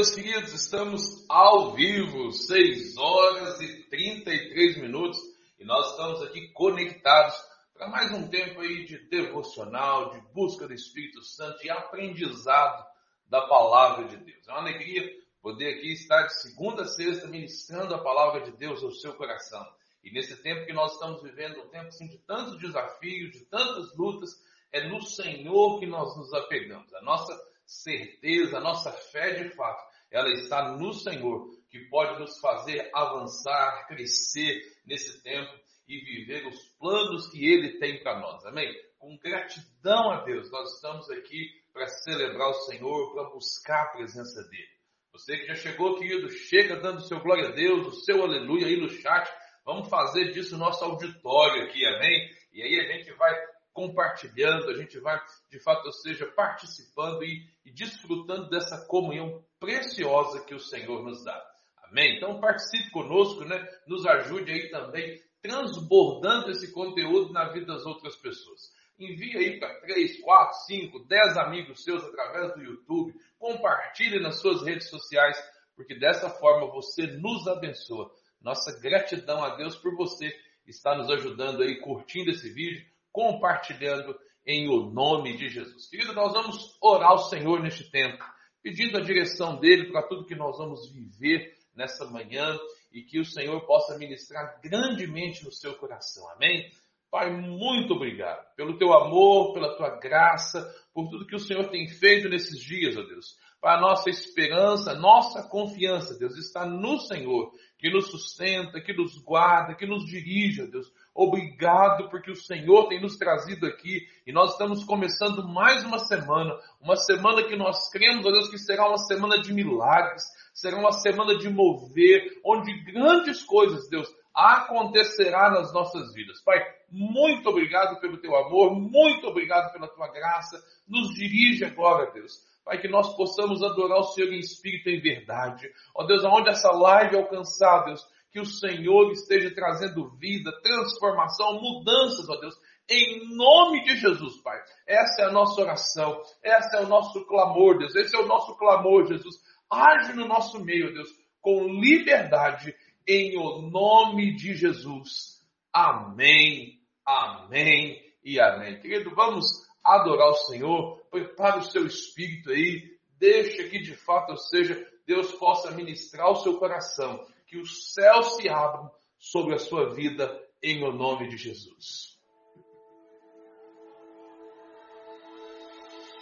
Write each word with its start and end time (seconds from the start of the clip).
meus 0.00 0.14
queridos, 0.14 0.54
estamos 0.54 1.26
ao 1.28 1.74
vivo, 1.74 2.32
6 2.32 2.96
horas 2.96 3.60
e 3.60 3.82
33 3.90 4.78
minutos, 4.78 5.18
e 5.58 5.64
nós 5.66 5.90
estamos 5.90 6.22
aqui 6.22 6.48
conectados 6.54 7.34
para 7.74 7.86
mais 7.86 8.10
um 8.10 8.26
tempo 8.26 8.62
aí 8.62 8.86
de 8.86 8.96
devocional, 9.10 10.12
de 10.12 10.20
busca 10.32 10.66
do 10.66 10.72
Espírito 10.72 11.22
Santo 11.22 11.58
e 11.66 11.70
aprendizado 11.70 12.82
da 13.28 13.42
palavra 13.42 14.08
de 14.08 14.16
Deus. 14.16 14.48
É 14.48 14.52
uma 14.52 14.62
alegria 14.62 15.06
poder 15.42 15.74
aqui 15.74 15.92
estar 15.92 16.22
de 16.22 16.40
segunda 16.40 16.84
a 16.84 16.88
sexta 16.88 17.26
ministrando 17.26 17.94
a 17.94 18.02
palavra 18.02 18.40
de 18.40 18.52
Deus 18.52 18.82
ao 18.82 18.92
seu 18.92 19.12
coração. 19.12 19.66
E 20.02 20.10
nesse 20.10 20.34
tempo 20.42 20.64
que 20.64 20.72
nós 20.72 20.94
estamos 20.94 21.22
vivendo, 21.22 21.60
um 21.60 21.68
tempo 21.68 21.88
assim, 21.88 22.08
de 22.08 22.16
tantos 22.20 22.58
desafios, 22.58 23.32
de 23.32 23.44
tantas 23.44 23.94
lutas, 23.94 24.30
é 24.72 24.88
no 24.88 25.02
Senhor 25.02 25.78
que 25.78 25.84
nós 25.84 26.16
nos 26.16 26.32
apegamos. 26.32 26.90
A 26.94 27.02
nossa 27.02 27.38
certeza, 27.66 28.56
a 28.56 28.60
nossa 28.60 28.90
fé 28.90 29.44
de 29.44 29.50
fato, 29.50 29.89
ela 30.10 30.28
está 30.30 30.72
no 30.76 30.92
Senhor, 30.92 31.48
que 31.70 31.78
pode 31.88 32.18
nos 32.18 32.38
fazer 32.40 32.90
avançar, 32.92 33.86
crescer 33.86 34.60
nesse 34.84 35.22
tempo 35.22 35.52
e 35.86 35.98
viver 36.00 36.46
os 36.46 36.58
planos 36.78 37.28
que 37.30 37.44
Ele 37.44 37.78
tem 37.78 38.02
para 38.02 38.18
nós. 38.18 38.44
Amém? 38.46 38.72
Com 38.98 39.16
gratidão 39.18 40.10
a 40.10 40.24
Deus, 40.24 40.50
nós 40.50 40.74
estamos 40.74 41.08
aqui 41.10 41.48
para 41.72 41.86
celebrar 41.86 42.50
o 42.50 42.60
Senhor, 42.64 43.12
para 43.12 43.30
buscar 43.30 43.82
a 43.82 43.90
presença 43.92 44.42
dEle. 44.48 44.80
Você 45.12 45.36
que 45.38 45.46
já 45.46 45.54
chegou, 45.54 45.98
querido, 45.98 46.28
chega 46.30 46.76
dando 46.76 47.00
seu 47.02 47.20
glória 47.20 47.48
a 47.48 47.52
Deus, 47.52 47.86
o 47.86 48.04
seu 48.04 48.22
aleluia 48.22 48.66
aí 48.66 48.76
no 48.76 48.88
chat. 48.88 49.28
Vamos 49.64 49.88
fazer 49.88 50.32
disso 50.32 50.56
nosso 50.56 50.84
auditório 50.84 51.64
aqui, 51.64 51.84
amém? 51.84 52.30
E 52.52 52.62
aí 52.62 52.80
a 52.80 52.92
gente 52.92 53.12
vai 53.14 53.34
compartilhando, 53.80 54.68
a 54.68 54.74
gente 54.76 54.98
vai, 55.00 55.18
de 55.50 55.58
fato, 55.58 55.86
ou 55.86 55.92
seja, 55.92 56.26
participando 56.26 57.24
e, 57.24 57.48
e 57.64 57.72
desfrutando 57.72 58.50
dessa 58.50 58.86
comunhão 58.86 59.42
preciosa 59.58 60.44
que 60.44 60.54
o 60.54 60.60
Senhor 60.60 61.02
nos 61.02 61.24
dá. 61.24 61.42
Amém? 61.84 62.16
Então 62.16 62.38
participe 62.38 62.90
conosco, 62.90 63.42
né? 63.46 63.66
Nos 63.86 64.04
ajude 64.04 64.52
aí 64.52 64.68
também, 64.68 65.18
transbordando 65.40 66.50
esse 66.50 66.70
conteúdo 66.72 67.32
na 67.32 67.48
vida 67.48 67.72
das 67.72 67.86
outras 67.86 68.16
pessoas. 68.16 68.70
Envie 68.98 69.38
aí 69.38 69.58
para 69.58 69.80
3, 69.80 70.20
4, 70.20 70.58
5, 70.66 71.06
10 71.06 71.36
amigos 71.38 71.82
seus 71.82 72.04
através 72.04 72.52
do 72.52 72.62
YouTube. 72.62 73.14
Compartilhe 73.38 74.20
nas 74.20 74.40
suas 74.40 74.62
redes 74.62 74.90
sociais, 74.90 75.42
porque 75.74 75.98
dessa 75.98 76.28
forma 76.28 76.70
você 76.70 77.06
nos 77.06 77.48
abençoa. 77.48 78.10
Nossa 78.42 78.78
gratidão 78.78 79.42
a 79.42 79.56
Deus 79.56 79.74
por 79.76 79.96
você 79.96 80.30
estar 80.66 80.96
nos 80.96 81.10
ajudando 81.10 81.62
aí, 81.62 81.80
curtindo 81.80 82.30
esse 82.30 82.50
vídeo, 82.50 82.89
compartilhando 83.12 84.16
em 84.46 84.68
o 84.68 84.90
nome 84.90 85.36
de 85.36 85.48
Jesus. 85.48 85.88
Querido, 85.88 86.12
nós 86.12 86.32
vamos 86.32 86.76
orar 86.82 87.10
ao 87.10 87.18
Senhor 87.18 87.60
neste 87.62 87.90
tempo, 87.90 88.22
pedindo 88.62 88.96
a 88.96 89.02
direção 89.02 89.58
dele 89.58 89.90
para 89.90 90.06
tudo 90.06 90.26
que 90.26 90.34
nós 90.34 90.58
vamos 90.58 90.92
viver 90.92 91.54
nessa 91.74 92.06
manhã 92.06 92.58
e 92.92 93.02
que 93.02 93.20
o 93.20 93.24
Senhor 93.24 93.64
possa 93.66 93.96
ministrar 93.96 94.60
grandemente 94.62 95.44
no 95.44 95.52
seu 95.52 95.74
coração. 95.74 96.28
Amém? 96.30 96.70
Pai, 97.10 97.30
muito 97.30 97.94
obrigado 97.94 98.46
pelo 98.54 98.78
teu 98.78 98.92
amor, 98.92 99.52
pela 99.52 99.76
tua 99.76 99.98
graça, 99.98 100.62
por 100.94 101.08
tudo 101.08 101.26
que 101.26 101.34
o 101.34 101.40
Senhor 101.40 101.68
tem 101.68 101.88
feito 101.88 102.28
nesses 102.28 102.60
dias, 102.60 102.96
ó 102.96 103.02
Deus. 103.02 103.36
Para 103.60 103.78
a 103.78 103.80
nossa 103.80 104.08
esperança, 104.08 104.94
nossa 104.94 105.42
confiança, 105.48 106.18
Deus, 106.18 106.36
está 106.38 106.64
no 106.64 106.98
Senhor, 107.00 107.50
que 107.80 107.90
nos 107.90 108.10
sustenta, 108.10 108.80
que 108.80 108.92
nos 108.92 109.16
guarda, 109.18 109.74
que 109.74 109.86
nos 109.86 110.04
dirige, 110.04 110.66
Deus. 110.66 110.92
Obrigado 111.14 112.10
porque 112.10 112.30
o 112.30 112.36
Senhor 112.36 112.88
tem 112.88 113.00
nos 113.00 113.16
trazido 113.16 113.66
aqui 113.66 114.06
e 114.26 114.32
nós 114.32 114.52
estamos 114.52 114.84
começando 114.84 115.48
mais 115.48 115.82
uma 115.82 115.98
semana, 115.98 116.54
uma 116.80 116.94
semana 116.94 117.42
que 117.42 117.56
nós 117.56 117.90
cremos, 117.90 118.26
ó 118.26 118.30
Deus, 118.30 118.50
que 118.50 118.58
será 118.58 118.86
uma 118.86 118.98
semana 118.98 119.40
de 119.40 119.52
milagres, 119.54 120.22
será 120.52 120.76
uma 120.76 120.92
semana 120.92 121.38
de 121.38 121.48
mover, 121.48 122.38
onde 122.44 122.70
grandes 122.84 123.42
coisas, 123.42 123.88
Deus, 123.88 124.08
acontecerá 124.34 125.50
nas 125.50 125.72
nossas 125.72 126.12
vidas. 126.12 126.42
Pai, 126.44 126.62
muito 126.90 127.48
obrigado 127.48 127.98
pelo 127.98 128.18
teu 128.18 128.36
amor, 128.36 128.78
muito 128.78 129.26
obrigado 129.26 129.72
pela 129.72 129.88
tua 129.88 130.08
graça. 130.12 130.62
Nos 130.86 131.14
dirige 131.14 131.64
agora, 131.64 132.10
Deus. 132.12 132.49
Pai, 132.64 132.80
que 132.80 132.88
nós 132.88 133.14
possamos 133.16 133.62
adorar 133.62 133.98
o 133.98 134.12
Senhor 134.12 134.32
em 134.32 134.38
espírito 134.38 134.88
e 134.88 134.96
em 134.96 135.00
verdade. 135.00 135.68
Ó 135.94 136.04
Deus, 136.04 136.24
aonde 136.24 136.50
essa 136.50 136.70
live 136.70 137.16
alcançar, 137.16 137.84
Deus, 137.84 138.06
que 138.30 138.40
o 138.40 138.46
Senhor 138.46 139.10
esteja 139.12 139.52
trazendo 139.54 140.08
vida, 140.16 140.52
transformação, 140.62 141.60
mudanças, 141.60 142.28
ó 142.28 142.36
Deus, 142.36 142.54
em 142.88 143.36
nome 143.36 143.84
de 143.84 143.96
Jesus, 143.96 144.36
Pai. 144.42 144.60
Essa 144.86 145.22
é 145.22 145.24
a 145.26 145.32
nossa 145.32 145.60
oração, 145.60 146.20
esse 146.42 146.76
é 146.76 146.80
o 146.80 146.88
nosso 146.88 147.24
clamor, 147.26 147.78
Deus, 147.78 147.94
esse 147.94 148.14
é 148.14 148.18
o 148.18 148.26
nosso 148.26 148.56
clamor, 148.56 149.06
Jesus. 149.06 149.36
Age 149.70 150.12
no 150.14 150.26
nosso 150.26 150.62
meio, 150.64 150.92
Deus, 150.92 151.08
com 151.40 151.68
liberdade, 151.68 152.74
em 153.06 153.38
o 153.38 153.62
nome 153.62 154.34
de 154.34 154.54
Jesus. 154.54 155.40
Amém, 155.72 156.80
amém 157.06 158.00
e 158.24 158.40
amém. 158.40 158.80
Querido, 158.80 159.14
vamos 159.14 159.46
adorar 159.84 160.30
o 160.30 160.34
Senhor, 160.34 160.99
prepare 161.10 161.58
o 161.58 161.64
seu 161.64 161.86
espírito 161.86 162.50
aí, 162.50 162.96
deixa 163.18 163.64
que 163.68 163.78
de 163.80 163.94
fato, 163.94 164.30
ou 164.30 164.38
seja, 164.38 164.86
Deus 165.06 165.32
possa 165.32 165.72
ministrar 165.72 166.30
o 166.30 166.36
seu 166.36 166.58
coração 166.58 167.26
que 167.46 167.58
os 167.58 167.92
céus 167.92 168.36
se 168.36 168.48
abram 168.48 168.90
sobre 169.18 169.54
a 169.54 169.58
sua 169.58 169.92
vida 169.92 170.40
em 170.62 170.84
o 170.84 170.92
nome 170.92 171.28
de 171.28 171.36
Jesus. 171.36 172.18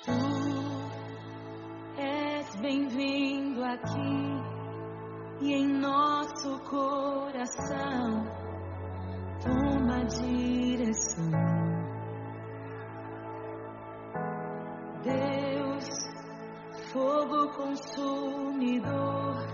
Tu 0.04 0.10
és 2.00 2.56
bem-vindo 2.56 3.62
aqui 3.62 4.48
e 5.42 5.52
em 5.52 5.66
nosso 5.66 6.58
coração 6.60 8.24
toma 9.42 10.04
direção. 10.06 11.77
Fogo 17.38 17.52
consumidor 17.52 19.46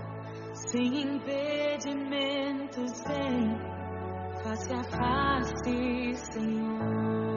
sem 0.53 1.03
impedimentos, 1.03 3.03
vem 3.03 3.55
face 4.43 4.73
a 4.73 4.83
face, 4.83 6.15
Senhor. 6.15 7.34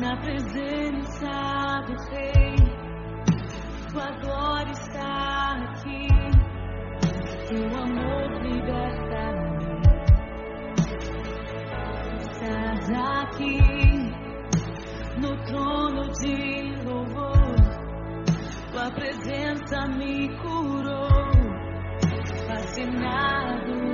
Na 0.00 0.16
presença 0.16 1.82
do 1.86 1.94
Rei. 2.10 2.56
Tua 3.92 4.10
glória 4.20 4.72
está 4.72 5.54
aqui. 5.62 6.08
Teu 7.48 7.66
amor 7.82 8.42
liberta-me. 8.42 9.64
Estás 12.18 12.90
aqui 13.20 13.58
no 15.20 15.36
trono 15.44 16.10
de 16.20 16.84
louvor. 16.84 17.54
Tua 18.72 18.90
presença 18.90 19.86
me 19.96 20.28
curou. 20.38 21.24
Fascinado 22.48 23.93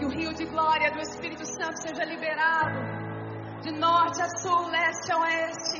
Que 0.00 0.06
o 0.06 0.08
rio 0.08 0.32
de 0.32 0.46
glória 0.46 0.90
do 0.92 0.98
Espírito 0.98 1.44
Santo 1.44 1.76
seja 1.82 2.04
liberado 2.06 2.74
de 3.60 3.70
norte 3.72 4.22
a 4.22 4.28
sul, 4.38 4.70
leste 4.70 5.12
a 5.12 5.18
oeste, 5.18 5.78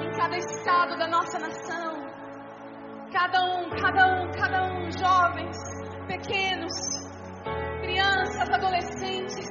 em 0.00 0.10
cada 0.12 0.34
estado 0.38 0.96
da 0.96 1.06
nossa 1.06 1.38
nação. 1.38 1.92
Cada 3.12 3.38
um, 3.44 3.68
cada 3.68 4.06
um, 4.06 4.30
cada 4.30 4.64
um, 4.64 4.90
jovens, 4.90 5.58
pequenos, 6.06 6.72
crianças, 7.82 8.48
adolescentes, 8.48 9.46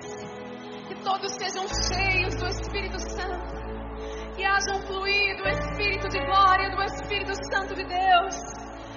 que 0.87 0.95
todos 1.03 1.31
sejam 1.35 1.67
cheios 1.67 2.35
do 2.37 2.47
Espírito 2.47 2.99
Santo. 3.11 3.59
Que 4.35 4.43
haja 4.43 4.73
um 4.75 4.81
fluir 4.87 5.37
do 5.37 5.49
Espírito 5.49 6.09
de 6.09 6.19
glória, 6.25 6.75
do 6.75 6.81
Espírito 6.81 7.33
Santo 7.53 7.75
de 7.75 7.85
Deus, 7.85 8.35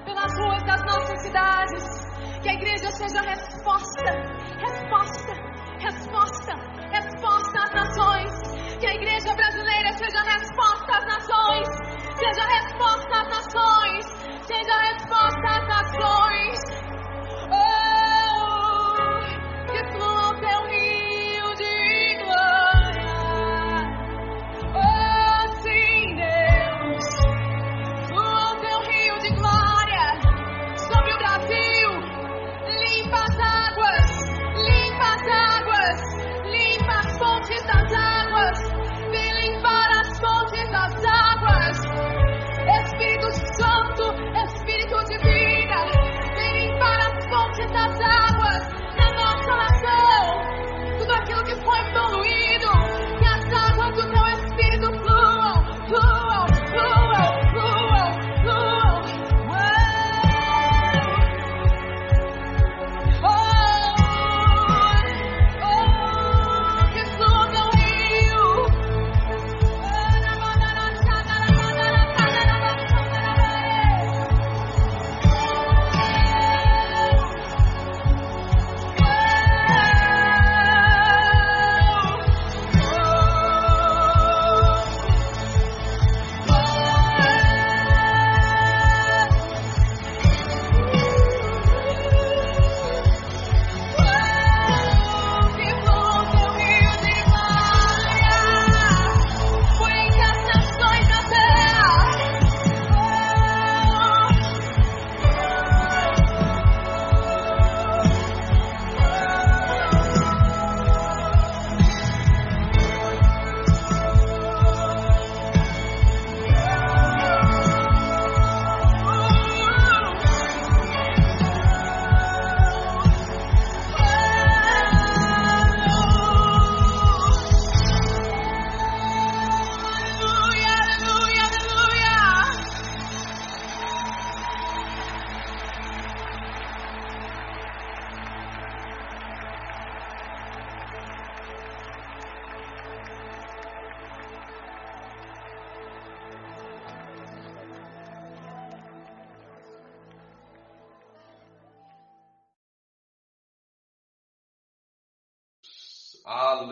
pelas 0.06 0.32
ruas 0.38 0.62
das 0.62 0.80
nossas 0.86 1.20
cidades. 1.20 2.11
Que 2.42 2.48
a 2.48 2.54
igreja 2.54 2.90
seja 2.90 3.20
resposta, 3.20 4.10
resposta, 4.58 5.32
resposta, 5.78 6.54
resposta 6.90 7.62
às 7.62 7.72
nações. 7.72 8.78
Que 8.80 8.86
a 8.86 8.94
igreja 8.94 9.32
brasileira 9.32 9.92
seja 9.92 10.22
resposta 10.22 10.92
às 10.92 11.06
nações, 11.06 11.68
seja 12.16 12.44
resposta 12.44 13.20
às 13.20 13.28
nações, 13.28 14.06
seja 14.44 14.76
resposta 14.76 15.48
às 15.48 15.68
nações. 15.68 16.91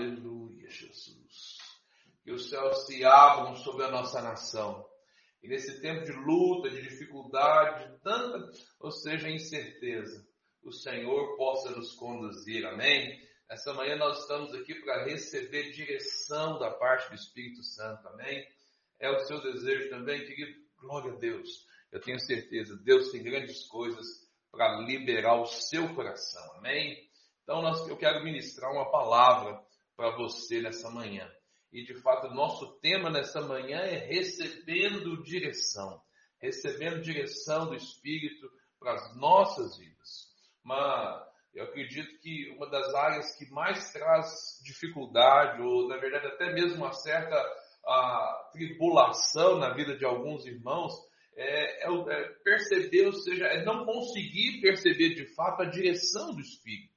Aleluia, 0.01 0.71
Jesus. 0.71 1.59
Que 2.25 2.33
os 2.33 2.49
céus 2.49 2.87
se 2.87 3.05
abram 3.05 3.55
sobre 3.57 3.85
a 3.85 3.91
nossa 3.91 4.23
nação. 4.23 4.83
E 5.43 5.49
nesse 5.49 5.79
tempo 5.83 6.07
de 6.07 6.13
luta, 6.13 6.71
de 6.71 6.81
dificuldade, 6.81 7.93
de 7.93 8.01
tanta, 8.01 8.51
ou 8.81 8.91
seja, 8.91 9.29
incerteza, 9.29 10.27
o 10.63 10.73
Senhor 10.73 11.37
possa 11.37 11.71
nos 11.73 11.93
conduzir. 11.93 12.65
Amém? 12.67 13.21
Nessa 13.47 13.75
manhã 13.75 13.97
nós 13.97 14.21
estamos 14.21 14.55
aqui 14.55 14.75
para 14.77 15.05
receber 15.05 15.71
direção 15.73 16.59
da 16.59 16.71
parte 16.71 17.11
do 17.11 17.17
Espírito 17.17 17.63
Santo. 17.63 18.09
Amém? 18.09 18.43
É 18.99 19.11
o 19.11 19.19
seu 19.27 19.39
desejo 19.43 19.91
também, 19.91 20.25
querido? 20.25 20.59
Glória 20.79 21.13
a 21.13 21.17
Deus. 21.17 21.67
Eu 21.93 22.01
tenho 22.01 22.19
certeza, 22.21 22.75
Deus 22.83 23.11
tem 23.11 23.23
grandes 23.23 23.67
coisas 23.67 24.07
para 24.51 24.81
liberar 24.81 25.43
o 25.43 25.47
seu 25.47 25.95
coração. 25.95 26.57
Amém? 26.57 26.97
Então 27.43 27.61
nós, 27.61 27.87
eu 27.87 27.99
quero 27.99 28.25
ministrar 28.25 28.73
uma 28.73 28.91
palavra 28.91 29.61
para 30.01 30.17
você 30.17 30.63
nessa 30.63 30.91
manhã. 30.91 31.31
E 31.71 31.85
de 31.85 31.93
fato, 32.01 32.33
nosso 32.33 32.81
tema 32.81 33.11
nessa 33.11 33.43
manhã 33.43 33.81
é 33.81 33.99
recebendo 33.99 35.23
direção. 35.23 36.01
Recebendo 36.41 37.03
direção 37.03 37.67
do 37.67 37.75
Espírito 37.75 38.51
para 38.79 38.95
as 38.95 39.15
nossas 39.19 39.77
vidas. 39.77 40.31
Mas 40.65 41.23
eu 41.55 41.65
acredito 41.65 42.19
que 42.21 42.51
uma 42.57 42.67
das 42.71 42.95
áreas 42.95 43.37
que 43.37 43.51
mais 43.51 43.93
traz 43.93 44.59
dificuldade, 44.65 45.61
ou 45.61 45.87
na 45.87 45.99
verdade 45.99 46.29
até 46.29 46.51
mesmo 46.51 46.77
uma 46.77 46.95
certa 46.95 47.37
ah, 47.87 48.49
tribulação 48.55 49.59
na 49.59 49.75
vida 49.75 49.99
de 49.99 50.07
alguns 50.07 50.47
irmãos, 50.47 50.95
é, 51.37 51.87
é 51.87 51.91
é 51.91 52.29
perceber, 52.43 53.05
ou 53.05 53.13
seja, 53.13 53.45
é 53.45 53.63
não 53.67 53.85
conseguir 53.85 54.63
perceber 54.63 55.11
de 55.11 55.27
fato 55.35 55.61
a 55.61 55.67
direção 55.67 56.35
do 56.35 56.41
Espírito. 56.41 56.90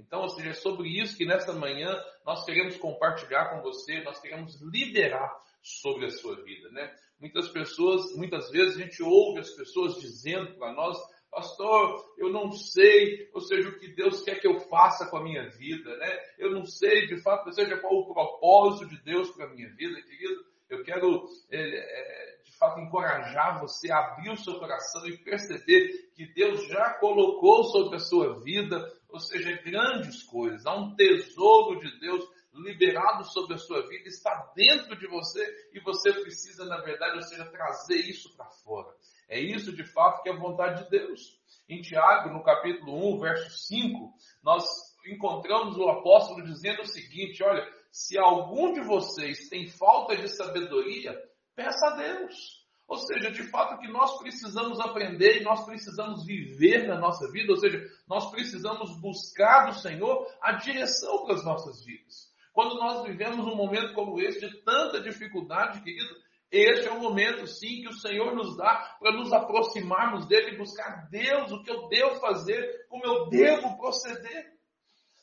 Então, 0.00 0.22
ou 0.22 0.28
seja, 0.28 0.50
é 0.50 0.54
sobre 0.54 0.88
isso 0.88 1.16
que 1.16 1.24
nessa 1.24 1.52
manhã 1.52 1.94
nós 2.24 2.44
queremos 2.44 2.76
compartilhar 2.76 3.50
com 3.50 3.62
você, 3.62 4.02
nós 4.02 4.20
queremos 4.20 4.60
liberar 4.60 5.30
sobre 5.62 6.06
a 6.06 6.10
sua 6.10 6.42
vida, 6.42 6.70
né? 6.70 6.94
Muitas 7.20 7.48
pessoas, 7.48 8.16
muitas 8.16 8.50
vezes 8.50 8.76
a 8.76 8.80
gente 8.80 9.02
ouve 9.02 9.40
as 9.40 9.50
pessoas 9.50 10.00
dizendo 10.00 10.54
para 10.56 10.72
nós, 10.72 10.96
pastor, 11.30 12.14
eu 12.18 12.30
não 12.30 12.50
sei, 12.50 13.30
ou 13.32 13.40
seja, 13.40 13.68
o 13.68 13.78
que 13.78 13.88
Deus 13.94 14.22
quer 14.22 14.40
que 14.40 14.48
eu 14.48 14.58
faça 14.60 15.06
com 15.06 15.18
a 15.18 15.22
minha 15.22 15.48
vida, 15.50 15.96
né? 15.96 16.18
Eu 16.38 16.50
não 16.50 16.64
sei, 16.64 17.06
de 17.06 17.22
fato, 17.22 17.46
ou 17.46 17.52
seja, 17.52 17.76
qual 17.76 17.94
o 17.94 18.12
propósito 18.12 18.88
de 18.88 19.02
Deus 19.02 19.30
para 19.30 19.46
a 19.46 19.50
minha 19.50 19.68
vida, 19.74 20.00
querido. 20.02 20.50
Eu 20.68 20.84
quero, 20.84 21.26
é, 21.50 22.38
de 22.44 22.56
fato, 22.56 22.80
encorajar 22.80 23.60
você 23.60 23.90
a 23.90 23.98
abrir 23.98 24.30
o 24.30 24.36
seu 24.36 24.58
coração 24.58 25.04
e 25.06 25.18
perceber 25.18 26.10
que 26.14 26.32
Deus 26.32 26.66
já 26.68 26.94
colocou 26.94 27.64
sobre 27.64 27.96
a 27.96 28.00
sua 28.00 28.40
vida, 28.40 28.80
ou 29.12 29.20
seja, 29.20 29.60
grandes 29.62 30.22
coisas. 30.22 30.66
Há 30.66 30.74
um 30.74 30.94
tesouro 30.94 31.80
de 31.80 32.00
Deus 32.00 32.24
liberado 32.52 33.24
sobre 33.24 33.54
a 33.54 33.58
sua 33.58 33.86
vida, 33.88 34.08
está 34.08 34.52
dentro 34.54 34.98
de 34.98 35.06
você 35.06 35.44
e 35.72 35.80
você 35.80 36.12
precisa, 36.12 36.64
na 36.64 36.80
verdade, 36.80 37.16
ou 37.16 37.22
seja, 37.22 37.44
trazer 37.46 37.96
isso 37.96 38.34
para 38.36 38.50
fora. 38.50 38.92
É 39.28 39.38
isso, 39.38 39.74
de 39.74 39.84
fato, 39.84 40.22
que 40.22 40.28
é 40.28 40.32
a 40.32 40.38
vontade 40.38 40.84
de 40.84 40.90
Deus. 40.90 41.38
Em 41.68 41.80
Tiago, 41.80 42.30
no 42.30 42.42
capítulo 42.42 43.14
1, 43.16 43.20
verso 43.20 43.50
5, 43.68 44.12
nós 44.42 44.64
encontramos 45.06 45.76
o 45.76 45.88
apóstolo 45.88 46.42
dizendo 46.44 46.82
o 46.82 46.86
seguinte: 46.86 47.42
olha, 47.44 47.64
se 47.92 48.18
algum 48.18 48.72
de 48.72 48.80
vocês 48.80 49.48
tem 49.48 49.68
falta 49.68 50.16
de 50.16 50.28
sabedoria, 50.28 51.16
peça 51.54 51.86
a 51.86 51.96
Deus. 51.96 52.59
Ou 52.90 52.96
seja, 52.98 53.30
de 53.30 53.44
fato 53.44 53.78
que 53.78 53.86
nós 53.86 54.18
precisamos 54.18 54.80
aprender 54.80 55.40
e 55.40 55.44
nós 55.44 55.64
precisamos 55.64 56.26
viver 56.26 56.88
na 56.88 56.98
nossa 56.98 57.30
vida, 57.30 57.52
ou 57.52 57.56
seja, 57.56 57.88
nós 58.08 58.28
precisamos 58.32 59.00
buscar 59.00 59.66
do 59.66 59.74
Senhor 59.74 60.26
a 60.42 60.54
direção 60.54 61.24
para 61.24 61.36
as 61.36 61.44
nossas 61.44 61.84
vidas. 61.84 62.28
Quando 62.52 62.74
nós 62.80 63.04
vivemos 63.06 63.46
um 63.46 63.54
momento 63.54 63.94
como 63.94 64.20
esse 64.20 64.40
de 64.40 64.60
tanta 64.64 65.00
dificuldade, 65.00 65.82
querido, 65.82 66.16
este 66.50 66.88
é 66.88 66.90
o 66.90 66.98
momento, 66.98 67.46
sim, 67.46 67.82
que 67.82 67.88
o 67.90 67.92
Senhor 67.92 68.34
nos 68.34 68.56
dá 68.56 68.96
para 68.98 69.12
nos 69.12 69.32
aproximarmos 69.32 70.26
dele 70.26 70.54
e 70.54 70.58
buscar 70.58 71.08
Deus, 71.08 71.52
o 71.52 71.62
que 71.62 71.70
eu 71.70 71.86
devo 71.86 72.16
fazer, 72.16 72.86
como 72.88 73.06
eu 73.06 73.28
devo 73.28 73.78
proceder. 73.78 74.58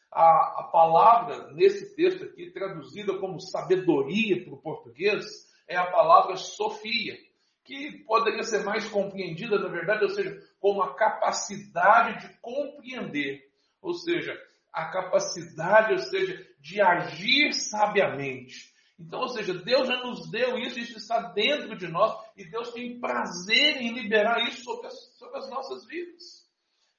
A, 0.10 0.62
a 0.62 0.70
palavra 0.72 1.52
nesse 1.52 1.94
texto 1.98 2.24
aqui, 2.24 2.50
traduzida 2.50 3.20
como 3.20 3.42
sabedoria 3.42 4.42
para 4.46 4.54
o 4.54 4.62
português, 4.62 5.26
é 5.68 5.76
a 5.76 5.92
palavra 5.92 6.38
Sofia, 6.38 7.27
que 7.68 8.04
poderia 8.06 8.44
ser 8.44 8.64
mais 8.64 8.88
compreendida, 8.88 9.60
na 9.60 9.68
verdade, 9.68 10.06
ou 10.06 10.10
seja, 10.10 10.42
como 10.58 10.82
a 10.82 10.96
capacidade 10.96 12.26
de 12.26 12.34
compreender, 12.40 13.46
ou 13.82 13.94
seja, 13.94 14.34
a 14.72 14.86
capacidade, 14.86 15.92
ou 15.92 16.00
seja, 16.00 16.48
de 16.62 16.82
agir 16.82 17.54
sabiamente. 17.54 18.74
Então, 18.98 19.20
ou 19.20 19.28
seja, 19.28 19.54
Deus 19.54 19.88
já 19.88 20.02
nos 20.02 20.32
deu 20.32 20.58
isso, 20.58 20.80
isso 20.80 20.98
está 20.98 21.20
dentro 21.34 21.78
de 21.78 21.88
nós, 21.90 22.18
e 22.38 22.50
Deus 22.50 22.72
tem 22.72 23.00
prazer 23.00 23.82
em 23.82 23.94
liberar 23.94 24.40
isso 24.48 24.64
sobre 24.64 24.88
as, 24.88 25.18
sobre 25.18 25.38
as 25.38 25.50
nossas 25.50 25.86
vidas. 25.86 26.48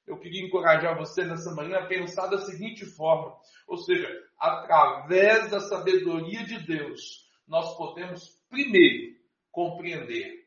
Eu 0.05 0.17
queria 0.17 0.45
encorajar 0.45 0.97
você 0.97 1.23
nessa 1.25 1.53
manhã 1.53 1.79
a 1.79 1.87
pensar 1.87 2.27
da 2.27 2.37
seguinte 2.39 2.85
forma: 2.85 3.35
ou 3.67 3.77
seja, 3.77 4.07
através 4.39 5.51
da 5.51 5.59
sabedoria 5.59 6.43
de 6.45 6.65
Deus, 6.65 7.27
nós 7.47 7.75
podemos 7.75 8.39
primeiro 8.49 9.15
compreender 9.51 10.38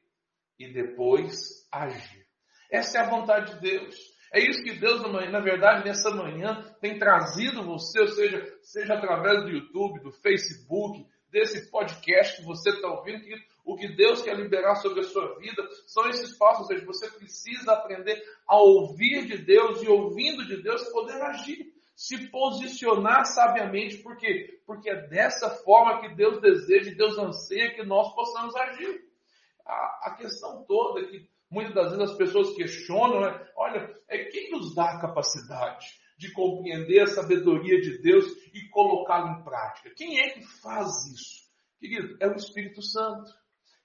e 0.58 0.72
depois 0.72 1.66
agir. 1.70 2.26
Essa 2.70 2.98
é 2.98 3.00
a 3.02 3.10
vontade 3.10 3.54
de 3.54 3.60
Deus. 3.60 3.96
É 4.32 4.40
isso 4.40 4.62
que 4.62 4.72
Deus, 4.72 5.02
na 5.30 5.40
verdade, 5.40 5.84
nessa 5.84 6.10
manhã 6.10 6.62
tem 6.80 6.98
trazido 6.98 7.62
você, 7.62 8.00
ou 8.00 8.08
seja, 8.08 8.58
seja 8.62 8.94
através 8.94 9.42
do 9.42 9.50
YouTube, 9.50 10.00
do 10.00 10.10
Facebook, 10.10 11.06
desse 11.30 11.70
podcast 11.70 12.36
que 12.36 12.46
você 12.46 12.70
está 12.70 12.88
ouvindo, 12.88 13.20
que 13.20 13.34
o 13.64 13.76
que 13.76 13.88
Deus 13.88 14.22
quer 14.22 14.36
liberar 14.36 14.76
sobre 14.76 15.00
a 15.00 15.04
sua 15.04 15.38
vida 15.38 15.66
são 15.86 16.08
esses 16.08 16.36
passos, 16.36 16.62
ou 16.62 16.66
seja, 16.66 16.84
você 16.84 17.10
precisa 17.10 17.72
aprender 17.72 18.22
a 18.46 18.56
ouvir 18.56 19.26
de 19.26 19.38
Deus 19.38 19.82
e 19.82 19.88
ouvindo 19.88 20.46
de 20.46 20.62
Deus 20.62 20.82
poder 20.90 21.20
agir, 21.22 21.72
se 21.94 22.28
posicionar 22.28 23.24
sabiamente, 23.26 23.98
por 23.98 24.16
quê? 24.16 24.60
Porque 24.66 24.90
é 24.90 25.06
dessa 25.08 25.50
forma 25.50 26.00
que 26.00 26.14
Deus 26.14 26.40
deseja 26.40 26.94
Deus 26.94 27.18
anseia 27.18 27.74
que 27.74 27.84
nós 27.84 28.14
possamos 28.14 28.54
agir. 28.56 29.11
A, 29.66 30.08
a 30.10 30.14
questão 30.16 30.64
toda 30.64 31.00
é 31.00 31.04
que 31.04 31.28
muitas 31.50 31.74
das 31.74 31.90
vezes 31.92 32.10
as 32.10 32.16
pessoas 32.16 32.54
questionam, 32.54 33.20
né? 33.20 33.48
olha, 33.56 33.94
é 34.08 34.24
quem 34.24 34.50
nos 34.50 34.74
dá 34.74 34.84
a 34.84 35.00
capacidade 35.00 35.86
de 36.18 36.32
compreender 36.32 37.00
a 37.00 37.06
sabedoria 37.06 37.80
de 37.80 38.00
Deus 38.00 38.24
e 38.54 38.68
colocá-la 38.70 39.38
em 39.38 39.44
prática? 39.44 39.92
Quem 39.96 40.20
é 40.20 40.30
que 40.30 40.42
faz 40.62 40.88
isso? 41.12 41.42
Querido, 41.78 42.16
é 42.20 42.28
o 42.28 42.36
Espírito 42.36 42.80
Santo. 42.80 43.30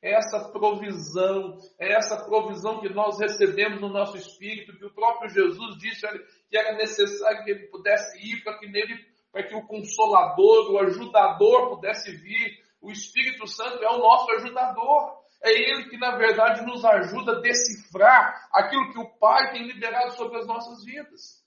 É 0.02 0.14
essa 0.14 0.52
provisão, 0.52 1.58
é 1.80 1.94
essa 1.94 2.24
provisão 2.26 2.80
que 2.80 2.90
nós 2.90 3.20
recebemos 3.20 3.82
no 3.82 3.90
nosso 3.90 4.16
espírito, 4.16 4.78
que 4.78 4.86
o 4.86 4.94
próprio 4.94 5.30
Jesus 5.30 5.78
disse 5.80 6.06
olha, 6.06 6.24
que 6.48 6.58
era 6.58 6.78
necessário 6.78 7.44
que 7.44 7.52
ele 7.52 7.68
pudesse 7.68 8.20
ir 8.20 8.44
para 8.44 8.60
que 8.60 8.68
nele, 8.68 8.96
para 9.32 9.44
que 9.44 9.56
o 9.56 9.66
consolador, 9.66 10.72
o 10.72 10.80
ajudador 10.80 11.70
pudesse 11.70 12.16
vir. 12.16 12.60
O 12.80 12.92
Espírito 12.92 13.48
Santo 13.48 13.84
é 13.84 13.90
o 13.90 13.98
nosso 13.98 14.32
ajudador. 14.34 15.17
É 15.44 15.52
ele 15.52 15.90
que, 15.90 15.98
na 15.98 16.16
verdade, 16.18 16.66
nos 16.66 16.84
ajuda 16.84 17.34
a 17.34 17.42
decifrar 17.42 18.50
aquilo 18.52 18.92
que 18.92 19.00
o 19.00 19.10
Pai 19.18 19.52
tem 19.52 19.68
liberado 19.68 20.12
sobre 20.14 20.38
as 20.40 20.48
nossas 20.48 20.84
vidas. 20.84 21.46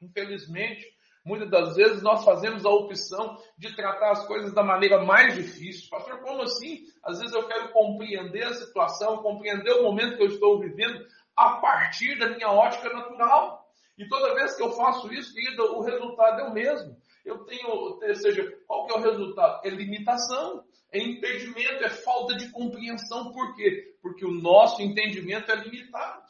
Infelizmente, 0.00 0.86
muitas 1.24 1.50
das 1.50 1.76
vezes 1.76 2.02
nós 2.02 2.24
fazemos 2.24 2.64
a 2.64 2.70
opção 2.70 3.36
de 3.58 3.74
tratar 3.76 4.12
as 4.12 4.26
coisas 4.26 4.52
da 4.54 4.62
maneira 4.62 5.04
mais 5.04 5.34
difícil. 5.34 5.90
Pastor, 5.90 6.20
como 6.20 6.42
assim? 6.42 6.84
Às 7.04 7.18
vezes 7.18 7.34
eu 7.34 7.46
quero 7.46 7.70
compreender 7.70 8.44
a 8.44 8.54
situação, 8.54 9.22
compreender 9.22 9.72
o 9.72 9.82
momento 9.82 10.16
que 10.16 10.22
eu 10.22 10.28
estou 10.28 10.58
vivendo 10.58 11.04
a 11.36 11.60
partir 11.60 12.18
da 12.18 12.30
minha 12.30 12.50
ótica 12.50 12.88
natural. 12.92 13.68
E 13.98 14.08
toda 14.08 14.34
vez 14.34 14.56
que 14.56 14.62
eu 14.62 14.72
faço 14.72 15.12
isso, 15.12 15.34
querida, 15.34 15.64
o 15.64 15.82
resultado 15.82 16.40
é 16.40 16.44
o 16.44 16.52
mesmo. 16.52 16.96
Eu 17.24 17.44
tenho, 17.44 17.98
seja, 18.14 18.56
qual 18.66 18.86
que 18.86 18.94
é 18.94 18.96
o 18.96 19.02
resultado? 19.02 19.60
É 19.66 19.70
limitação, 19.70 20.64
é 20.92 20.98
impedimento, 20.98 21.84
é 21.84 21.90
falta 21.90 22.36
de 22.36 22.50
compreensão. 22.50 23.32
Por 23.32 23.54
quê? 23.54 23.96
Porque 24.02 24.24
o 24.24 24.32
nosso 24.32 24.82
entendimento 24.82 25.50
é 25.50 25.56
limitado 25.56 26.22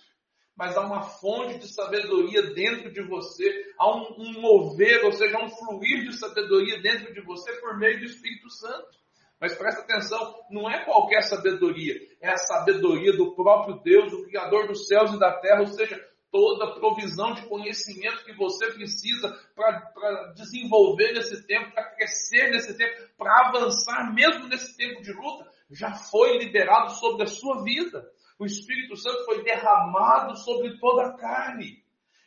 mas 0.58 0.76
há 0.76 0.80
uma 0.80 1.02
fonte 1.02 1.56
de 1.60 1.72
sabedoria 1.72 2.52
dentro 2.52 2.92
de 2.92 3.00
você, 3.02 3.64
há 3.78 3.94
um, 3.94 4.12
um 4.18 4.40
mover, 4.40 5.04
ou 5.04 5.12
seja, 5.12 5.38
um 5.38 5.48
fluir 5.48 6.02
de 6.02 6.18
sabedoria 6.18 6.82
dentro 6.82 7.14
de 7.14 7.20
você 7.20 7.52
por 7.60 7.78
meio 7.78 8.00
do 8.00 8.06
Espírito 8.06 8.50
Santo. 8.50 8.98
Mas 9.40 9.56
presta 9.56 9.82
atenção, 9.82 10.34
não 10.50 10.68
é 10.68 10.84
qualquer 10.84 11.22
sabedoria, 11.22 11.94
é 12.20 12.30
a 12.30 12.36
sabedoria 12.36 13.16
do 13.16 13.36
próprio 13.36 13.80
Deus, 13.84 14.12
o 14.12 14.24
Criador 14.24 14.66
dos 14.66 14.88
céus 14.88 15.12
e 15.12 15.18
da 15.20 15.32
terra, 15.38 15.60
ou 15.60 15.68
seja, 15.68 16.04
toda 16.30 16.64
a 16.64 16.72
provisão 16.72 17.34
de 17.34 17.46
conhecimento 17.46 18.24
que 18.24 18.34
você 18.34 18.70
precisa 18.72 19.28
para 19.54 20.32
desenvolver 20.34 21.12
nesse 21.12 21.46
tempo, 21.46 21.72
para 21.72 21.90
crescer 21.94 22.50
nesse 22.50 22.76
tempo, 22.76 23.08
para 23.16 23.48
avançar 23.48 24.12
mesmo 24.14 24.46
nesse 24.48 24.76
tempo 24.76 25.02
de 25.02 25.12
luta, 25.12 25.50
já 25.70 25.92
foi 25.94 26.38
liberado 26.38 26.92
sobre 26.92 27.24
a 27.24 27.26
sua 27.26 27.62
vida 27.62 28.06
o 28.38 28.46
Espírito 28.46 28.96
Santo 28.96 29.24
foi 29.24 29.42
derramado 29.42 30.36
sobre 30.36 30.78
toda 30.78 31.06
a 31.06 31.16
carne. 31.16 31.82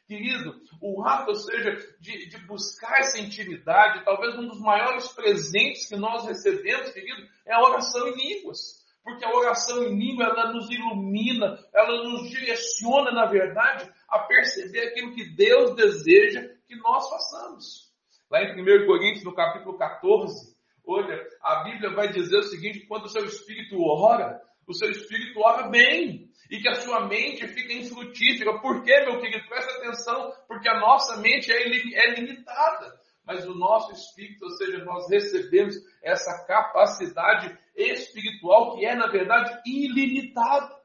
Querido, 0.06 0.62
o 0.82 1.02
ato, 1.06 1.30
ou 1.30 1.36
seja, 1.36 1.74
de, 2.02 2.28
de, 2.28 2.38
buscar 2.46 3.00
essa 3.00 3.18
intimidade, 3.18 4.04
talvez 4.04 4.38
um 4.38 4.46
dos 4.46 4.60
maiores 4.60 5.08
presentes 5.14 5.88
que 5.88 5.96
nós 5.96 6.26
recebemos, 6.26 6.92
querido, 6.92 7.26
é 7.46 7.54
a 7.54 7.62
oração 7.62 8.10
em 8.10 8.16
línguas. 8.16 8.81
Porque 9.04 9.26
a 9.26 9.36
oração 9.36 9.84
em 9.84 9.98
língua, 9.98 10.26
ela 10.26 10.54
nos 10.54 10.70
ilumina, 10.70 11.58
ela 11.74 12.04
nos 12.04 12.30
direciona, 12.30 13.12
na 13.12 13.26
verdade, 13.26 13.92
a 14.08 14.20
perceber 14.20 14.88
aquilo 14.88 15.14
que 15.14 15.36
Deus 15.36 15.76
deseja 15.76 16.48
que 16.68 16.76
nós 16.76 17.10
façamos. 17.10 17.92
Lá 18.30 18.44
em 18.44 18.62
1 18.62 18.86
Coríntios, 18.86 19.24
no 19.24 19.34
capítulo 19.34 19.78
14, 19.78 20.56
olha, 20.86 21.28
a 21.42 21.64
Bíblia 21.64 21.90
vai 21.92 22.10
dizer 22.10 22.38
o 22.38 22.44
seguinte: 22.44 22.86
quando 22.88 23.06
o 23.06 23.10
seu 23.10 23.26
espírito 23.26 23.82
ora, 23.82 24.40
o 24.68 24.74
seu 24.74 24.90
espírito 24.90 25.40
ora 25.40 25.68
bem 25.68 26.30
e 26.50 26.60
que 26.60 26.68
a 26.68 26.76
sua 26.76 27.08
mente 27.08 27.48
fica 27.48 27.74
infrutífera. 27.74 28.60
Por 28.60 28.84
quê, 28.84 29.02
meu 29.02 29.20
querido? 29.20 29.48
Presta 29.48 29.72
atenção, 29.78 30.32
porque 30.48 30.70
a 30.70 30.80
nossa 30.80 31.18
mente 31.18 31.52
é, 31.52 31.62
é 31.62 32.16
limitada. 32.16 33.01
Mas 33.34 33.48
o 33.48 33.56
nosso 33.56 33.92
espírito, 33.94 34.46
ou 34.46 34.52
seja, 34.52 34.84
nós 34.84 35.10
recebemos 35.10 35.76
essa 36.04 36.46
capacidade 36.46 37.58
espiritual 37.76 38.76
que 38.76 38.86
é, 38.86 38.96
na 38.96 39.08
verdade, 39.08 39.62
ilimitada. 39.66 40.80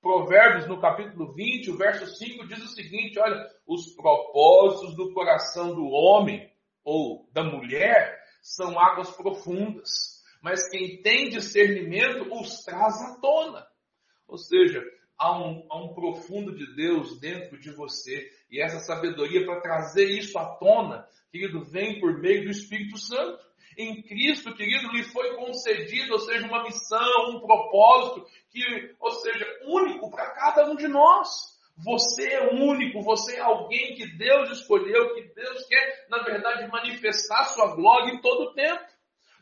Provérbios, 0.00 0.66
no 0.66 0.80
capítulo 0.80 1.32
20, 1.32 1.70
o 1.70 1.78
verso 1.78 2.06
5, 2.06 2.46
diz 2.46 2.62
o 2.62 2.68
seguinte: 2.68 3.18
olha, 3.18 3.44
os 3.66 3.94
propósitos 3.94 4.94
do 4.94 5.12
coração 5.12 5.74
do 5.74 5.86
homem 5.86 6.52
ou 6.84 7.28
da 7.32 7.42
mulher 7.42 8.22
são 8.42 8.78
águas 8.78 9.10
profundas 9.10 10.14
mas 10.44 10.68
quem 10.68 11.00
tem 11.00 11.30
discernimento 11.30 12.30
os 12.30 12.62
traz 12.64 13.00
à 13.00 13.18
tona. 13.18 13.66
Ou 14.28 14.36
seja, 14.36 14.84
há 15.18 15.38
um, 15.38 15.66
há 15.70 15.82
um 15.82 15.94
profundo 15.94 16.54
de 16.56 16.74
Deus 16.74 17.18
dentro 17.20 17.58
de 17.58 17.70
você, 17.70 18.30
e 18.50 18.60
essa 18.60 18.78
sabedoria 18.80 19.44
para 19.44 19.60
trazer 19.60 20.06
isso 20.06 20.38
à 20.38 20.56
tona, 20.56 21.06
querido, 21.30 21.64
vem 21.64 22.00
por 22.00 22.18
meio 22.20 22.44
do 22.44 22.50
Espírito 22.50 22.98
Santo. 22.98 23.44
Em 23.76 24.02
Cristo, 24.02 24.54
querido, 24.54 24.92
lhe 24.92 25.02
foi 25.02 25.34
concedido, 25.34 26.12
ou 26.12 26.20
seja, 26.20 26.46
uma 26.46 26.62
missão, 26.62 27.30
um 27.30 27.40
propósito, 27.40 28.24
que, 28.50 28.62
ou 29.00 29.10
seja, 29.10 29.44
único 29.66 30.10
para 30.10 30.30
cada 30.30 30.70
um 30.70 30.76
de 30.76 30.86
nós. 30.86 31.54
Você 31.84 32.28
é 32.28 32.54
único, 32.54 33.02
você 33.02 33.34
é 33.34 33.40
alguém 33.40 33.96
que 33.96 34.06
Deus 34.16 34.48
escolheu, 34.50 35.12
que 35.14 35.22
Deus 35.34 35.66
quer, 35.66 36.06
na 36.08 36.22
verdade, 36.22 36.70
manifestar 36.70 37.46
sua 37.46 37.74
glória 37.74 38.12
em 38.12 38.20
todo 38.20 38.50
o 38.50 38.54
tempo. 38.54 38.93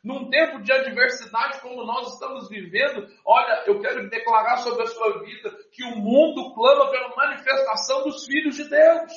Num 0.03 0.29
tempo 0.29 0.61
de 0.61 0.73
adversidade 0.73 1.61
como 1.61 1.85
nós 1.85 2.15
estamos 2.15 2.49
vivendo, 2.49 3.07
olha, 3.25 3.63
eu 3.67 3.81
quero 3.81 4.11
declarar 4.11 4.57
sobre 4.59 4.83
a 4.83 4.87
sua 4.87 5.23
vida 5.23 5.51
que 5.71 5.85
o 5.85 5.97
mundo 5.97 6.53
clama 6.55 6.91
pela 6.91 7.15
manifestação 7.15 8.03
dos 8.03 8.25
filhos 8.27 8.57
de 8.57 8.69
Deus. 8.69 9.13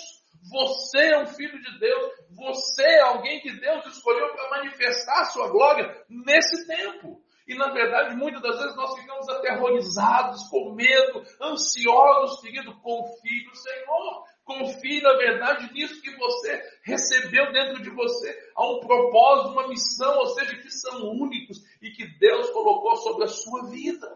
Você 0.52 1.00
é 1.00 1.24
um 1.24 1.26
filho 1.26 1.60
de 1.60 1.80
Deus, 1.80 2.14
você 2.30 2.84
é 2.84 3.02
alguém 3.02 3.42
que 3.42 3.52
Deus 3.60 3.84
escolheu 3.88 4.30
para 4.30 4.60
manifestar 4.60 5.22
a 5.22 5.26
sua 5.26 5.50
glória 5.50 6.06
nesse 6.08 6.68
tempo. 6.68 7.20
E 7.48 7.56
na 7.56 7.72
verdade, 7.72 8.16
muitas 8.16 8.42
das 8.42 8.58
vezes 8.60 8.76
nós 8.76 8.96
ficamos 8.96 9.28
aterrorizados, 9.30 10.48
com 10.50 10.74
medo, 10.74 11.24
ansiosos, 11.42 12.42
querido, 12.42 12.76
confie 12.82 13.46
no 13.48 13.56
Senhor. 13.56 14.24
Confie, 14.46 15.02
na 15.02 15.14
verdade, 15.14 15.74
nisso 15.74 16.00
que 16.04 16.16
você 16.18 16.62
recebeu 16.84 17.52
dentro 17.52 17.82
de 17.82 17.90
você. 17.90 18.52
Há 18.56 18.64
um 18.64 18.80
propósito, 18.80 19.50
uma 19.50 19.68
missão, 19.68 20.20
ou 20.20 20.28
seja, 20.28 20.56
que 20.56 20.70
são 20.70 21.10
únicos 21.10 21.58
e 21.82 21.90
que 21.90 22.06
Deus 22.20 22.52
colocou 22.52 22.96
sobre 22.98 23.24
a 23.24 23.28
sua 23.28 23.72
vida. 23.72 24.08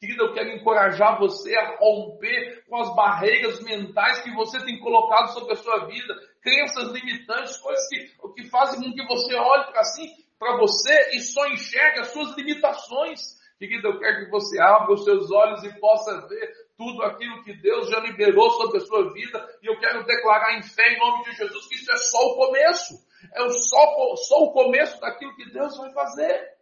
Querido, 0.00 0.24
eu 0.24 0.34
quero 0.34 0.50
encorajar 0.50 1.18
você 1.20 1.56
a 1.56 1.76
romper 1.78 2.64
com 2.68 2.76
as 2.76 2.94
barreiras 2.96 3.60
mentais 3.62 4.20
que 4.20 4.34
você 4.34 4.64
tem 4.64 4.80
colocado 4.80 5.32
sobre 5.32 5.52
a 5.52 5.56
sua 5.56 5.86
vida, 5.86 6.14
crenças 6.42 6.90
limitantes, 6.92 7.56
coisas 7.58 7.88
que, 7.88 8.12
que 8.34 8.48
fazem 8.48 8.82
com 8.82 8.92
que 8.92 9.06
você 9.06 9.34
olhe 9.36 9.64
para 9.70 9.80
assim, 9.80 10.08
para 10.38 10.56
você 10.56 11.16
e 11.16 11.20
só 11.20 11.46
enxergue 11.48 12.00
as 12.00 12.08
suas 12.08 12.36
limitações. 12.36 13.38
Querido, 13.58 13.88
eu 13.88 13.98
quero 14.00 14.24
que 14.24 14.30
você 14.30 14.60
abra 14.60 14.92
os 14.92 15.04
seus 15.04 15.30
olhos 15.30 15.62
e 15.62 15.80
possa 15.80 16.26
ver 16.28 16.67
tudo 16.78 17.02
aquilo 17.02 17.42
que 17.42 17.52
Deus 17.54 17.90
já 17.90 17.98
liberou 17.98 18.48
sobre 18.52 18.78
a 18.78 18.80
sua 18.80 19.12
vida. 19.12 19.44
E 19.60 19.66
eu 19.66 19.78
quero 19.80 20.06
declarar 20.06 20.56
em 20.56 20.62
fé, 20.62 20.94
em 20.94 20.98
nome 21.00 21.24
de 21.24 21.32
Jesus, 21.32 21.66
que 21.66 21.74
isso 21.74 21.90
é 21.90 21.96
só 21.96 22.18
o 22.18 22.36
começo. 22.36 22.94
É 23.34 23.48
só, 23.48 24.16
só 24.16 24.44
o 24.44 24.52
começo 24.52 25.00
daquilo 25.00 25.34
que 25.34 25.50
Deus 25.50 25.76
vai 25.76 25.92
fazer. 25.92 26.56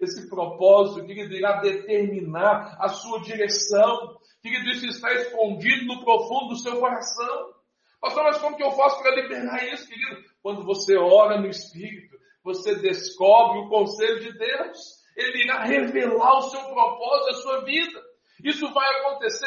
Esse 0.00 0.28
propósito, 0.28 1.06
querido, 1.06 1.32
irá 1.32 1.60
determinar 1.60 2.76
a 2.80 2.88
sua 2.88 3.20
direção. 3.22 4.18
Querido, 4.42 4.68
isso 4.68 4.86
está 4.86 5.14
escondido 5.14 5.86
no 5.86 6.04
profundo 6.04 6.48
do 6.48 6.56
seu 6.56 6.80
coração. 6.80 7.54
Pastor, 8.00 8.24
mas 8.24 8.38
como 8.38 8.56
que 8.56 8.64
eu 8.64 8.72
faço 8.72 9.00
para 9.00 9.14
liberar 9.14 9.64
isso, 9.72 9.88
querido? 9.88 10.22
Quando 10.42 10.64
você 10.64 10.96
ora 10.96 11.40
no 11.40 11.46
Espírito, 11.46 12.16
você 12.42 12.74
descobre 12.74 13.60
o 13.60 13.68
conselho 13.68 14.20
de 14.20 14.36
Deus. 14.36 14.78
Ele 15.16 15.44
irá 15.44 15.62
revelar 15.62 16.38
o 16.38 16.50
seu 16.50 16.60
propósito, 16.60 17.30
a 17.30 17.42
sua 17.42 17.64
vida. 17.64 18.05
Isso 18.42 18.72
vai 18.72 18.88
acontecer, 19.00 19.46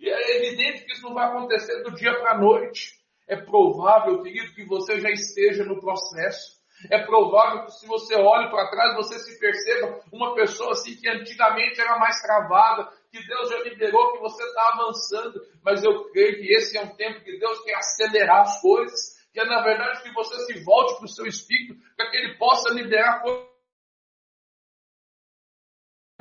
é 0.00 0.36
evidente 0.36 0.84
que 0.84 0.92
isso 0.92 1.02
não 1.02 1.14
vai 1.14 1.26
acontecer 1.26 1.82
do 1.82 1.94
dia 1.94 2.14
para 2.18 2.32
a 2.32 2.38
noite. 2.38 2.98
É 3.26 3.36
provável, 3.36 4.22
querido, 4.22 4.54
que 4.54 4.64
você 4.64 5.00
já 5.00 5.10
esteja 5.10 5.64
no 5.64 5.80
processo. 5.80 6.58
É 6.90 7.04
provável 7.04 7.64
que 7.64 7.72
se 7.72 7.86
você 7.86 8.14
olhe 8.14 8.48
para 8.50 8.70
trás, 8.70 8.94
você 8.94 9.18
se 9.18 9.38
perceba 9.38 10.00
uma 10.12 10.34
pessoa 10.34 10.72
assim 10.72 10.94
que 10.96 11.08
antigamente 11.08 11.80
era 11.80 11.98
mais 11.98 12.22
travada, 12.22 12.88
que 13.10 13.26
Deus 13.26 13.50
já 13.50 13.58
liberou, 13.64 14.12
que 14.12 14.20
você 14.20 14.42
está 14.44 14.68
avançando. 14.74 15.40
Mas 15.64 15.82
eu 15.82 16.08
creio 16.10 16.36
que 16.36 16.54
esse 16.54 16.78
é 16.78 16.82
um 16.82 16.94
tempo 16.94 17.24
que 17.24 17.38
Deus 17.38 17.60
quer 17.64 17.74
acelerar 17.74 18.42
as 18.42 18.60
coisas. 18.60 19.18
Que 19.32 19.40
é 19.40 19.44
na 19.44 19.60
verdade 19.62 20.02
que 20.02 20.12
você 20.14 20.38
se 20.46 20.64
volte 20.64 20.96
para 20.96 21.04
o 21.04 21.08
seu 21.08 21.26
espírito, 21.26 21.74
para 21.96 22.08
que 22.10 22.16
ele 22.16 22.38
possa 22.38 22.72
liberar 22.72 23.20
coisas 23.22 23.57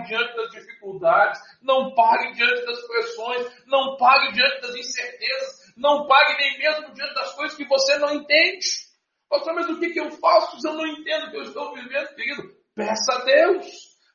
diante 0.08 0.36
das 0.36 0.50
dificuldades, 0.50 1.40
não 1.62 1.94
pare 1.94 2.34
diante 2.34 2.66
das 2.66 2.88
pressões, 2.88 3.66
não 3.68 3.98
pare 3.98 4.32
diante 4.34 4.62
das 4.62 4.76
incertezas, 4.76 5.74
não 5.78 6.08
pare 6.08 6.38
nem 6.38 6.58
mesmo 6.58 6.94
diante 6.94 7.14
das 7.14 7.34
coisas 7.36 7.56
que 7.56 7.66
você 7.66 7.98
não 7.98 8.14
entende. 8.16 8.88
Pastor, 9.30 9.54
mas 9.54 9.70
o 9.70 9.80
que, 9.80 9.90
que 9.90 10.00
eu 10.00 10.10
faço 10.12 10.60
se 10.60 10.68
eu 10.68 10.74
não 10.74 10.88
entendo 10.88 11.28
o 11.28 11.32
que 11.32 11.38
eu 11.38 11.44
estou 11.44 11.76
vivendo, 11.76 12.16
querido? 12.16 12.56
Peça 12.74 13.14
a 13.14 13.26
Deus. 13.26 13.68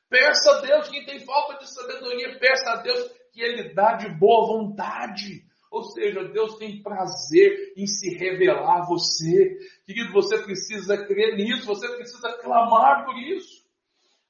Peça 0.09 0.51
a 0.51 0.61
Deus. 0.61 0.89
Quem 0.89 1.05
tem 1.05 1.19
falta 1.19 1.59
de 1.59 1.71
sabedoria, 1.71 2.39
peça 2.39 2.71
a 2.71 2.75
Deus 2.77 3.11
que 3.31 3.41
Ele 3.41 3.73
dá 3.73 3.93
de 3.93 4.09
boa 4.17 4.47
vontade. 4.47 5.43
Ou 5.71 5.83
seja, 5.83 6.23
Deus 6.25 6.55
tem 6.57 6.81
prazer 6.83 7.73
em 7.75 7.87
se 7.87 8.15
revelar 8.15 8.81
a 8.81 8.85
você. 8.85 9.57
Querido, 9.85 10.13
você 10.13 10.37
precisa 10.37 11.03
crer 11.05 11.35
nisso, 11.35 11.65
você 11.65 11.87
precisa 11.95 12.31
clamar 12.37 13.05
por 13.05 13.17
isso. 13.17 13.63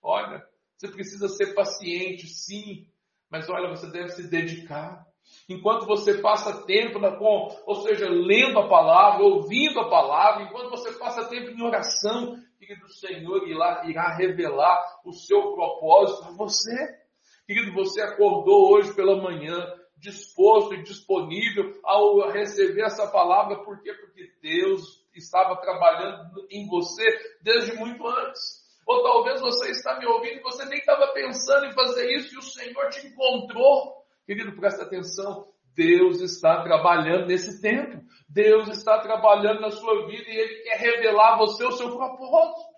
Olha, 0.01 0.45
você 0.77 0.87
precisa 0.89 1.27
ser 1.29 1.53
paciente, 1.53 2.27
sim, 2.27 2.87
mas 3.29 3.49
olha, 3.49 3.69
você 3.69 3.87
deve 3.87 4.09
se 4.09 4.29
dedicar. 4.29 5.05
Enquanto 5.49 5.85
você 5.85 6.15
passa 6.19 6.65
tempo 6.65 6.99
na, 6.99 7.15
com, 7.15 7.49
ou 7.65 7.75
seja, 7.75 8.09
lendo 8.09 8.59
a 8.59 8.67
palavra, 8.67 9.23
ouvindo 9.23 9.79
a 9.79 9.89
palavra, 9.89 10.43
enquanto 10.43 10.69
você 10.69 10.91
passa 10.93 11.25
tempo 11.29 11.49
em 11.49 11.63
oração, 11.63 12.35
querido, 12.59 12.85
o 12.85 12.89
Senhor 12.89 13.47
irá, 13.47 13.83
irá 13.85 14.15
revelar 14.15 15.01
o 15.05 15.13
seu 15.13 15.53
propósito 15.53 16.25
a 16.25 16.31
você. 16.31 16.99
Querido, 17.45 17.73
você 17.73 18.01
acordou 18.01 18.71
hoje 18.73 18.93
pela 18.93 19.21
manhã, 19.21 19.65
disposto 19.97 20.73
e 20.73 20.83
disponível 20.83 21.79
ao 21.83 22.29
receber 22.29 22.83
essa 22.83 23.07
palavra, 23.07 23.63
por 23.63 23.81
quê? 23.81 23.93
Porque 23.93 24.31
Deus 24.41 25.03
estava 25.15 25.55
trabalhando 25.57 26.45
em 26.49 26.67
você 26.67 27.03
desde 27.41 27.75
muito 27.75 28.05
antes. 28.07 28.62
Ou 28.85 29.03
talvez 29.03 29.39
você 29.41 29.71
está 29.71 29.97
me 29.99 30.05
ouvindo 30.05 30.39
e 30.39 30.43
você 30.43 30.65
nem 30.65 30.79
estava 30.79 31.07
pensando 31.13 31.65
em 31.65 31.73
fazer 31.73 32.11
isso 32.15 32.35
e 32.35 32.37
o 32.37 32.41
Senhor 32.41 32.89
te 32.89 33.07
encontrou. 33.07 34.03
Querido, 34.25 34.55
presta 34.55 34.83
atenção. 34.83 35.47
Deus 35.75 36.21
está 36.21 36.61
trabalhando 36.63 37.27
nesse 37.27 37.61
tempo. 37.61 38.03
Deus 38.29 38.67
está 38.67 38.99
trabalhando 38.99 39.61
na 39.61 39.71
sua 39.71 40.05
vida 40.05 40.29
e 40.29 40.37
Ele 40.37 40.55
quer 40.63 40.77
revelar 40.77 41.33
a 41.33 41.37
você 41.37 41.65
o 41.65 41.71
seu 41.71 41.95
propósito. 41.95 42.73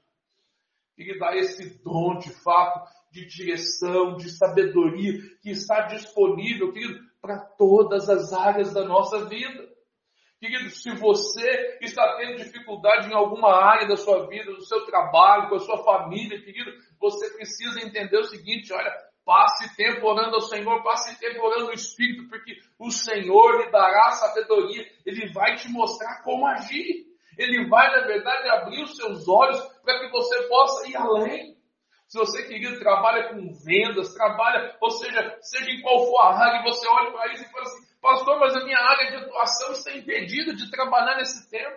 Ele 0.97 1.19
dá 1.19 1.35
esse 1.35 1.83
dom 1.83 2.17
de 2.17 2.29
fato, 2.29 2.89
de 3.11 3.25
direção, 3.25 4.15
de 4.15 4.29
sabedoria, 4.29 5.13
que 5.41 5.49
está 5.49 5.81
disponível, 5.81 6.71
querido, 6.71 6.99
para 7.21 7.39
todas 7.39 8.09
as 8.09 8.31
áreas 8.31 8.73
da 8.73 8.85
nossa 8.85 9.25
vida. 9.25 9.74
Querido, 10.45 10.69
se 10.69 10.91
você 10.91 11.79
está 11.81 12.17
tendo 12.17 12.37
dificuldade 12.37 13.09
em 13.09 13.15
alguma 13.15 13.51
área 13.51 13.87
da 13.87 13.97
sua 13.97 14.27
vida, 14.27 14.53
do 14.53 14.63
seu 14.63 14.85
trabalho, 14.85 15.49
com 15.49 15.55
a 15.55 15.59
sua 15.59 15.83
família, 15.83 16.39
querido, 16.39 16.71
você 16.99 17.31
precisa 17.31 17.79
entender 17.81 18.19
o 18.19 18.25
seguinte: 18.25 18.71
olha, 18.71 18.93
passe 19.25 19.75
tempo 19.75 20.05
orando 20.05 20.35
ao 20.35 20.41
Senhor, 20.41 20.83
passe 20.83 21.19
tempo 21.19 21.43
orando 21.43 21.69
ao 21.69 21.73
Espírito, 21.73 22.29
porque 22.29 22.59
o 22.77 22.91
Senhor 22.91 23.59
lhe 23.59 23.71
dará 23.71 24.11
sabedoria, 24.11 24.85
ele 25.03 25.33
vai 25.33 25.55
te 25.55 25.67
mostrar 25.69 26.21
como 26.21 26.45
agir. 26.45 27.05
Ele 27.39 27.67
vai, 27.67 27.91
na 27.91 28.05
verdade, 28.05 28.47
abrir 28.47 28.83
os 28.83 28.95
seus 28.95 29.27
olhos 29.27 29.59
para 29.83 29.99
que 29.99 30.11
você 30.11 30.43
possa 30.43 30.87
ir 30.87 30.95
além. 30.95 31.57
Se 32.07 32.19
você, 32.19 32.43
querido, 32.43 32.79
trabalha 32.79 33.29
com 33.29 33.51
vendas, 33.65 34.13
trabalha, 34.13 34.77
ou 34.79 34.91
seja, 34.91 35.37
seja 35.41 35.71
em 35.71 35.81
qual 35.81 36.05
for 36.05 36.19
a 36.19 36.37
área, 36.37 36.63
você 36.63 36.87
olha 36.87 37.11
para 37.11 37.33
isso 37.33 37.43
e 37.43 37.51
fala 37.51 37.63
assim, 37.63 37.84
Pastor, 38.05 38.39
mas 38.39 38.55
a 38.55 38.63
minha 38.63 38.77
área 38.77 39.09
de 39.09 39.15
atuação 39.15 39.71
está 39.71 39.91
impedida 39.91 40.53
de 40.53 40.69
trabalhar 40.69 41.17
nesse 41.17 41.49
tempo. 41.49 41.75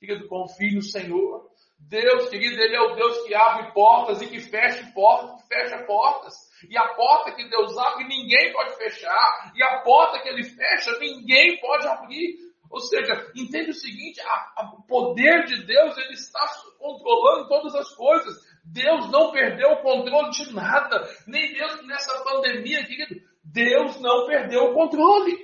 Querido, 0.00 0.26
confie 0.26 0.74
no 0.74 0.82
Senhor. 0.82 1.48
Deus, 1.78 2.28
querido, 2.28 2.60
Ele 2.60 2.74
é 2.74 2.80
o 2.80 2.96
Deus 2.96 3.24
que 3.24 3.32
abre 3.36 3.72
portas 3.72 4.20
e 4.20 4.26
que 4.26 4.40
fecha 4.40 4.84
portas, 4.92 5.40
que 5.42 5.54
fecha 5.54 5.78
portas. 5.84 6.34
E 6.68 6.76
a 6.76 6.88
porta 6.94 7.30
que 7.36 7.48
Deus 7.48 7.78
abre, 7.78 8.02
ninguém 8.08 8.52
pode 8.52 8.76
fechar. 8.76 9.52
E 9.54 9.62
a 9.62 9.78
porta 9.82 10.20
que 10.22 10.28
Ele 10.28 10.42
fecha, 10.42 10.98
ninguém 10.98 11.60
pode 11.60 11.86
abrir. 11.86 12.34
Ou 12.68 12.80
seja, 12.80 13.30
entende 13.36 13.70
o 13.70 13.74
seguinte: 13.74 14.20
o 14.58 14.82
poder 14.88 15.44
de 15.44 15.64
Deus 15.64 15.96
ele 15.96 16.14
está 16.14 16.44
controlando 16.80 17.46
todas 17.46 17.76
as 17.76 17.94
coisas. 17.94 18.34
Deus 18.64 19.08
não 19.12 19.30
perdeu 19.30 19.70
o 19.70 19.82
controle 19.82 20.30
de 20.30 20.52
nada, 20.52 21.08
nem 21.28 21.52
mesmo 21.52 21.82
nessa 21.82 22.24
pandemia, 22.24 22.84
querido. 22.84 23.23
Deus 23.54 24.00
não 24.00 24.26
perdeu 24.26 24.64
o 24.64 24.74
controle. 24.74 25.38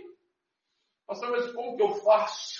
Pastor, 1.07 1.31
mas 1.31 1.53
como 1.53 1.77
que 1.77 1.83
eu 1.83 1.95
faço? 1.95 2.59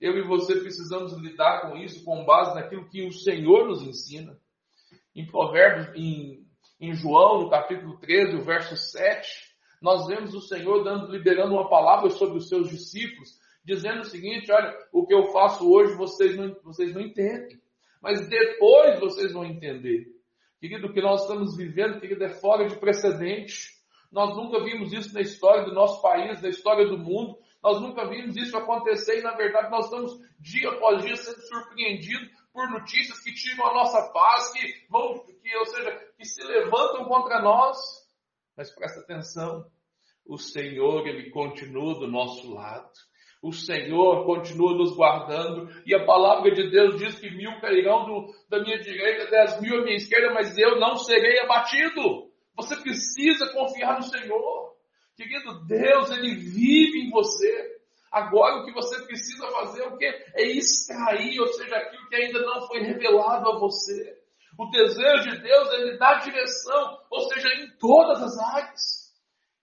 Eu 0.00 0.16
e 0.16 0.26
você 0.26 0.58
precisamos 0.58 1.12
lidar 1.18 1.60
com 1.60 1.76
isso 1.76 2.02
com 2.02 2.24
base 2.24 2.54
naquilo 2.54 2.88
que 2.88 3.06
o 3.06 3.12
Senhor 3.12 3.68
nos 3.68 3.82
ensina. 3.82 4.40
Em 5.14 5.26
Provérbios, 5.26 5.94
em, 5.94 6.46
em 6.80 6.94
João, 6.94 7.42
no 7.42 7.50
capítulo 7.50 7.98
13, 7.98 8.36
o 8.36 8.42
verso 8.42 8.74
7, 8.74 9.28
nós 9.82 10.06
vemos 10.06 10.32
o 10.32 10.40
Senhor 10.40 10.82
dando, 10.82 11.12
liberando 11.12 11.52
uma 11.52 11.68
palavra 11.68 12.08
sobre 12.08 12.38
os 12.38 12.48
seus 12.48 12.70
discípulos, 12.70 13.38
dizendo 13.62 14.00
o 14.00 14.04
seguinte: 14.04 14.50
olha, 14.50 14.74
o 14.94 15.06
que 15.06 15.12
eu 15.12 15.26
faço 15.26 15.70
hoje 15.70 15.94
vocês 15.94 16.34
não, 16.38 16.56
vocês 16.64 16.94
não 16.94 17.02
entendem, 17.02 17.60
mas 18.00 18.26
depois 18.30 18.98
vocês 18.98 19.30
vão 19.34 19.44
entender. 19.44 20.06
Querido, 20.58 20.86
o 20.86 20.92
que 20.92 21.02
nós 21.02 21.20
estamos 21.22 21.54
vivendo, 21.54 22.00
querido, 22.00 22.24
é 22.24 22.30
fora 22.30 22.66
de 22.66 22.76
precedente. 22.76 23.79
Nós 24.10 24.36
nunca 24.36 24.62
vimos 24.64 24.92
isso 24.92 25.14
na 25.14 25.20
história 25.20 25.64
do 25.64 25.72
nosso 25.72 26.02
país, 26.02 26.42
na 26.42 26.48
história 26.48 26.86
do 26.86 26.98
mundo. 26.98 27.38
Nós 27.62 27.80
nunca 27.80 28.06
vimos 28.08 28.36
isso 28.36 28.56
acontecer 28.56 29.18
e, 29.18 29.22
na 29.22 29.32
verdade, 29.32 29.70
nós 29.70 29.84
estamos 29.84 30.12
dia 30.38 30.68
após 30.70 31.02
dia 31.02 31.16
sendo 31.16 31.40
surpreendidos 31.42 32.28
por 32.52 32.68
notícias 32.70 33.20
que 33.20 33.32
tiram 33.32 33.66
a 33.66 33.74
nossa 33.74 34.12
paz, 34.12 34.52
que 34.52 34.86
vão, 34.88 35.24
que, 35.24 35.56
ou 35.56 35.66
seja, 35.66 36.10
que 36.16 36.24
se 36.24 36.42
levantam 36.42 37.04
contra 37.04 37.40
nós. 37.40 37.78
Mas 38.56 38.74
presta 38.74 39.00
atenção, 39.00 39.64
o 40.26 40.36
Senhor, 40.36 41.06
Ele 41.06 41.30
continua 41.30 41.94
do 41.94 42.08
nosso 42.08 42.52
lado. 42.52 42.90
O 43.42 43.52
Senhor 43.52 44.26
continua 44.26 44.74
nos 44.76 44.94
guardando 44.94 45.70
e 45.86 45.94
a 45.94 46.04
palavra 46.04 46.50
de 46.50 46.68
Deus 46.68 46.98
diz 46.98 47.18
que 47.18 47.30
mil 47.30 47.58
cairão 47.60 48.04
do, 48.04 48.34
da 48.50 48.60
minha 48.60 48.78
direita, 48.78 49.30
dez 49.30 49.58
mil 49.62 49.80
à 49.80 49.82
minha 49.82 49.96
esquerda, 49.96 50.34
mas 50.34 50.58
eu 50.58 50.78
não 50.78 50.96
serei 50.96 51.38
abatido. 51.40 52.29
Você 52.60 52.76
precisa 52.76 53.52
confiar 53.52 53.96
no 53.96 54.02
Senhor. 54.02 54.76
Querido, 55.16 55.64
Deus, 55.66 56.10
Ele 56.10 56.34
vive 56.34 57.06
em 57.06 57.10
você. 57.10 57.80
Agora 58.12 58.56
o 58.56 58.64
que 58.66 58.72
você 58.72 59.00
precisa 59.06 59.46
fazer 59.48 59.82
é 59.82 59.86
o 59.86 59.96
quê? 59.96 60.06
É 60.34 60.44
extrair, 60.44 61.40
ou 61.40 61.46
seja, 61.46 61.76
aquilo 61.76 62.08
que 62.08 62.16
ainda 62.16 62.40
não 62.40 62.66
foi 62.66 62.82
revelado 62.82 63.48
a 63.48 63.58
você. 63.58 64.18
O 64.58 64.66
desejo 64.66 65.30
de 65.30 65.38
Deus, 65.40 65.72
ele 65.72 65.96
dá 65.96 66.14
direção, 66.14 66.98
ou 67.08 67.20
seja, 67.30 67.48
em 67.54 67.70
todas 67.78 68.20
as 68.20 68.36
áreas. 68.38 69.10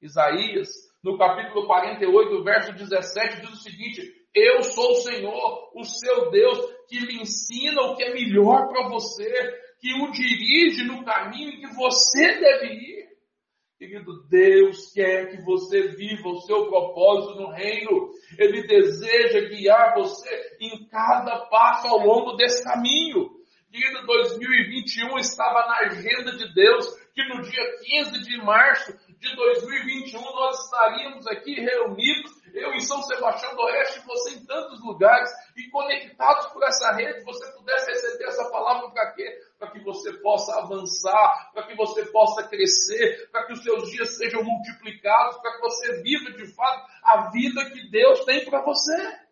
Isaías, 0.01 0.69
no 1.03 1.17
capítulo 1.17 1.67
48, 1.67 2.43
verso 2.43 2.73
17, 2.73 3.41
diz 3.41 3.49
o 3.49 3.63
seguinte: 3.63 4.01
Eu 4.33 4.63
sou 4.63 4.91
o 4.91 5.01
Senhor, 5.01 5.71
o 5.75 5.83
seu 5.83 6.31
Deus, 6.31 6.57
que 6.88 6.99
lhe 6.99 7.21
ensina 7.21 7.81
o 7.81 7.95
que 7.95 8.03
é 8.03 8.13
melhor 8.13 8.69
para 8.69 8.88
você, 8.88 9.29
que 9.80 9.94
o 9.94 10.12
dirige 10.12 10.84
no 10.84 11.04
caminho 11.04 11.60
que 11.60 11.68
você 11.76 12.40
deve 12.40 12.74
ir. 12.74 13.08
Querido, 13.78 14.28
Deus 14.28 14.92
quer 14.92 15.30
que 15.30 15.42
você 15.44 15.90
viva 15.90 16.30
o 16.30 16.42
seu 16.42 16.68
propósito 16.68 17.40
no 17.40 17.52
reino. 17.52 18.10
Ele 18.38 18.66
deseja 18.66 19.48
guiar 19.50 19.94
você 19.94 20.58
em 20.60 20.88
cada 20.88 21.46
passo 21.46 21.88
ao 21.88 22.00
longo 22.00 22.34
desse 22.34 22.63
caminho. 22.63 23.38
Querido, 23.70 24.06
2021 24.08 25.20
estava 25.20 25.68
na 25.68 25.78
agenda 25.88 26.36
de 26.36 26.52
Deus 26.56 26.88
que 27.13 27.24
no 27.26 27.42
dia 27.44 27.78
15 27.84 28.24
de 28.24 28.38
março 28.38 28.98
de 29.20 29.36
2021 29.36 30.22
nós 30.22 30.66
estaríamos 30.66 31.28
aqui 31.28 31.54
reunidos, 31.54 32.32
eu 32.58 32.74
em 32.74 32.80
São 32.80 33.02
Sebastião 33.04 33.56
do 33.56 33.62
Oeste, 33.62 34.06
você 34.06 34.36
em 34.36 34.46
tantos 34.46 34.82
lugares, 34.84 35.30
e 35.56 35.70
conectados 35.70 36.48
por 36.48 36.63
essa 36.63 36.91
rede, 36.93 37.24
você 37.24 37.52
pudesse 37.54 37.91
receber 37.91 38.26
essa 38.26 38.50
palavra 38.50 38.89
para 38.91 39.12
quê? 39.13 39.39
Para 39.58 39.72
que 39.72 39.80
você 39.84 40.13
possa 40.20 40.58
avançar, 40.60 41.52
para 41.54 41.67
que 41.67 41.76
você 41.76 42.06
possa 42.08 42.48
crescer, 42.48 43.30
para 43.32 43.46
que 43.46 43.54
os 43.54 43.63
seus 43.63 43.89
dias 43.89 44.17
sejam 44.17 44.43
multiplicados, 44.43 45.38
para 45.38 45.54
que 45.54 45.62
você 45.62 46.02
viva 46.02 46.32
de 46.32 46.54
fato 46.54 46.88
a 47.04 47.30
vida 47.32 47.70
que 47.70 47.89
Deus 47.89 48.26
tem 48.26 48.46
para 48.46 48.62
você. 48.62 49.28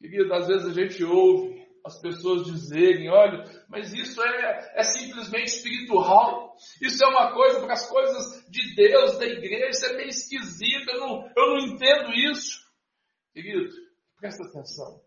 Querido, 0.00 0.34
às 0.34 0.48
vezes 0.48 0.66
a 0.66 0.72
gente 0.72 1.04
ouve 1.04 1.61
as 1.84 2.00
pessoas 2.00 2.44
dizerem, 2.46 3.10
olha, 3.10 3.44
mas 3.68 3.92
isso 3.92 4.22
é, 4.22 4.72
é 4.74 4.82
simplesmente 4.84 5.48
espiritual, 5.48 6.54
isso 6.80 7.04
é 7.04 7.08
uma 7.08 7.32
coisa 7.32 7.60
para 7.60 7.72
as 7.72 7.88
coisas 7.88 8.44
de 8.48 8.74
Deus, 8.74 9.18
da 9.18 9.26
igreja, 9.26 9.68
isso 9.68 9.86
é 9.86 9.96
meio 9.96 10.08
esquisito, 10.08 10.90
eu 10.90 11.00
não, 11.00 11.30
eu 11.36 11.46
não 11.48 11.58
entendo 11.58 12.12
isso. 12.12 12.62
Querido, 13.32 13.72
presta 14.18 14.44
atenção. 14.44 15.00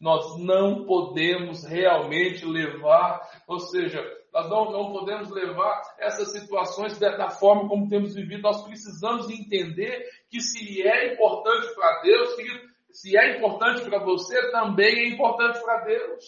Nós 0.00 0.38
não 0.38 0.84
podemos 0.84 1.64
realmente 1.64 2.44
levar, 2.44 3.20
ou 3.46 3.58
seja, 3.58 4.02
nós 4.34 4.50
não, 4.50 4.72
não 4.72 4.92
podemos 4.92 5.30
levar 5.30 5.80
essas 5.98 6.32
situações 6.32 6.98
da, 6.98 7.16
da 7.16 7.30
forma 7.30 7.68
como 7.68 7.88
temos 7.88 8.14
vivido. 8.14 8.42
Nós 8.42 8.64
precisamos 8.64 9.30
entender 9.30 10.04
que 10.28 10.40
se 10.40 10.82
é 10.82 11.14
importante 11.14 11.72
para 11.74 12.02
Deus, 12.02 12.23
se 13.04 13.14
é 13.18 13.36
importante 13.36 13.84
para 13.84 13.98
você, 13.98 14.50
também 14.50 14.98
é 14.98 15.08
importante 15.08 15.60
para 15.60 15.84
Deus. 15.84 16.24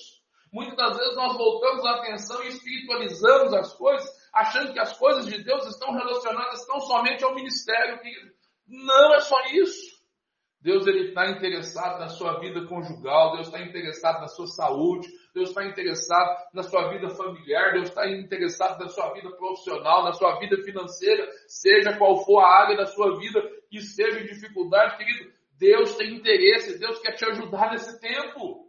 Muitas 0.53 0.77
das 0.77 0.99
vezes 0.99 1.17
nós 1.17 1.35
voltamos 1.35 1.87
a 1.87 1.93
atenção 1.93 2.45
e 2.45 2.49
espiritualizamos 2.49 3.55
as 3.55 3.73
coisas, 3.73 4.07
achando 4.31 4.75
que 4.75 4.79
as 4.79 4.95
coisas 4.99 5.25
de 5.25 5.43
Deus 5.43 5.67
estão 5.69 5.91
relacionadas 5.95 6.67
tão 6.67 6.79
somente 6.81 7.25
ao 7.25 7.35
ministério. 7.35 7.99
Não 8.69 9.15
é 9.15 9.21
só 9.21 9.39
isso. 9.55 9.97
Deus 10.61 10.87
ele 10.87 11.09
está 11.09 11.31
interessado 11.31 11.99
na 11.99 12.09
sua 12.09 12.41
vida 12.41 12.67
conjugal, 12.67 13.37
Deus 13.37 13.47
está 13.47 13.62
interessado 13.62 14.21
na 14.21 14.29
sua 14.29 14.47
saúde, 14.47 15.09
Deus 15.35 15.49
está 15.49 15.65
interessado 15.65 16.37
na 16.53 16.62
sua 16.62 16.91
vida 16.91 17.09
familiar, 17.09 17.73
Deus 17.73 17.89
está 17.89 18.07
interessado 18.07 18.79
na 18.81 18.89
sua 18.91 19.15
vida 19.15 19.31
profissional, 19.31 20.05
na 20.05 20.12
sua 20.12 20.39
vida 20.41 20.62
financeira, 20.62 21.27
seja 21.47 21.97
qual 21.97 22.23
for 22.23 22.41
a 22.41 22.65
área 22.65 22.77
da 22.77 22.85
sua 22.85 23.19
vida 23.19 23.41
que 23.71 23.81
seja 23.81 24.23
dificuldade, 24.25 24.99
querido. 24.99 25.37
Deus 25.59 25.95
tem 25.97 26.16
interesse, 26.16 26.79
Deus 26.79 26.99
quer 27.01 27.12
te 27.12 27.25
ajudar 27.25 27.71
nesse 27.71 28.01
tempo. 28.01 28.66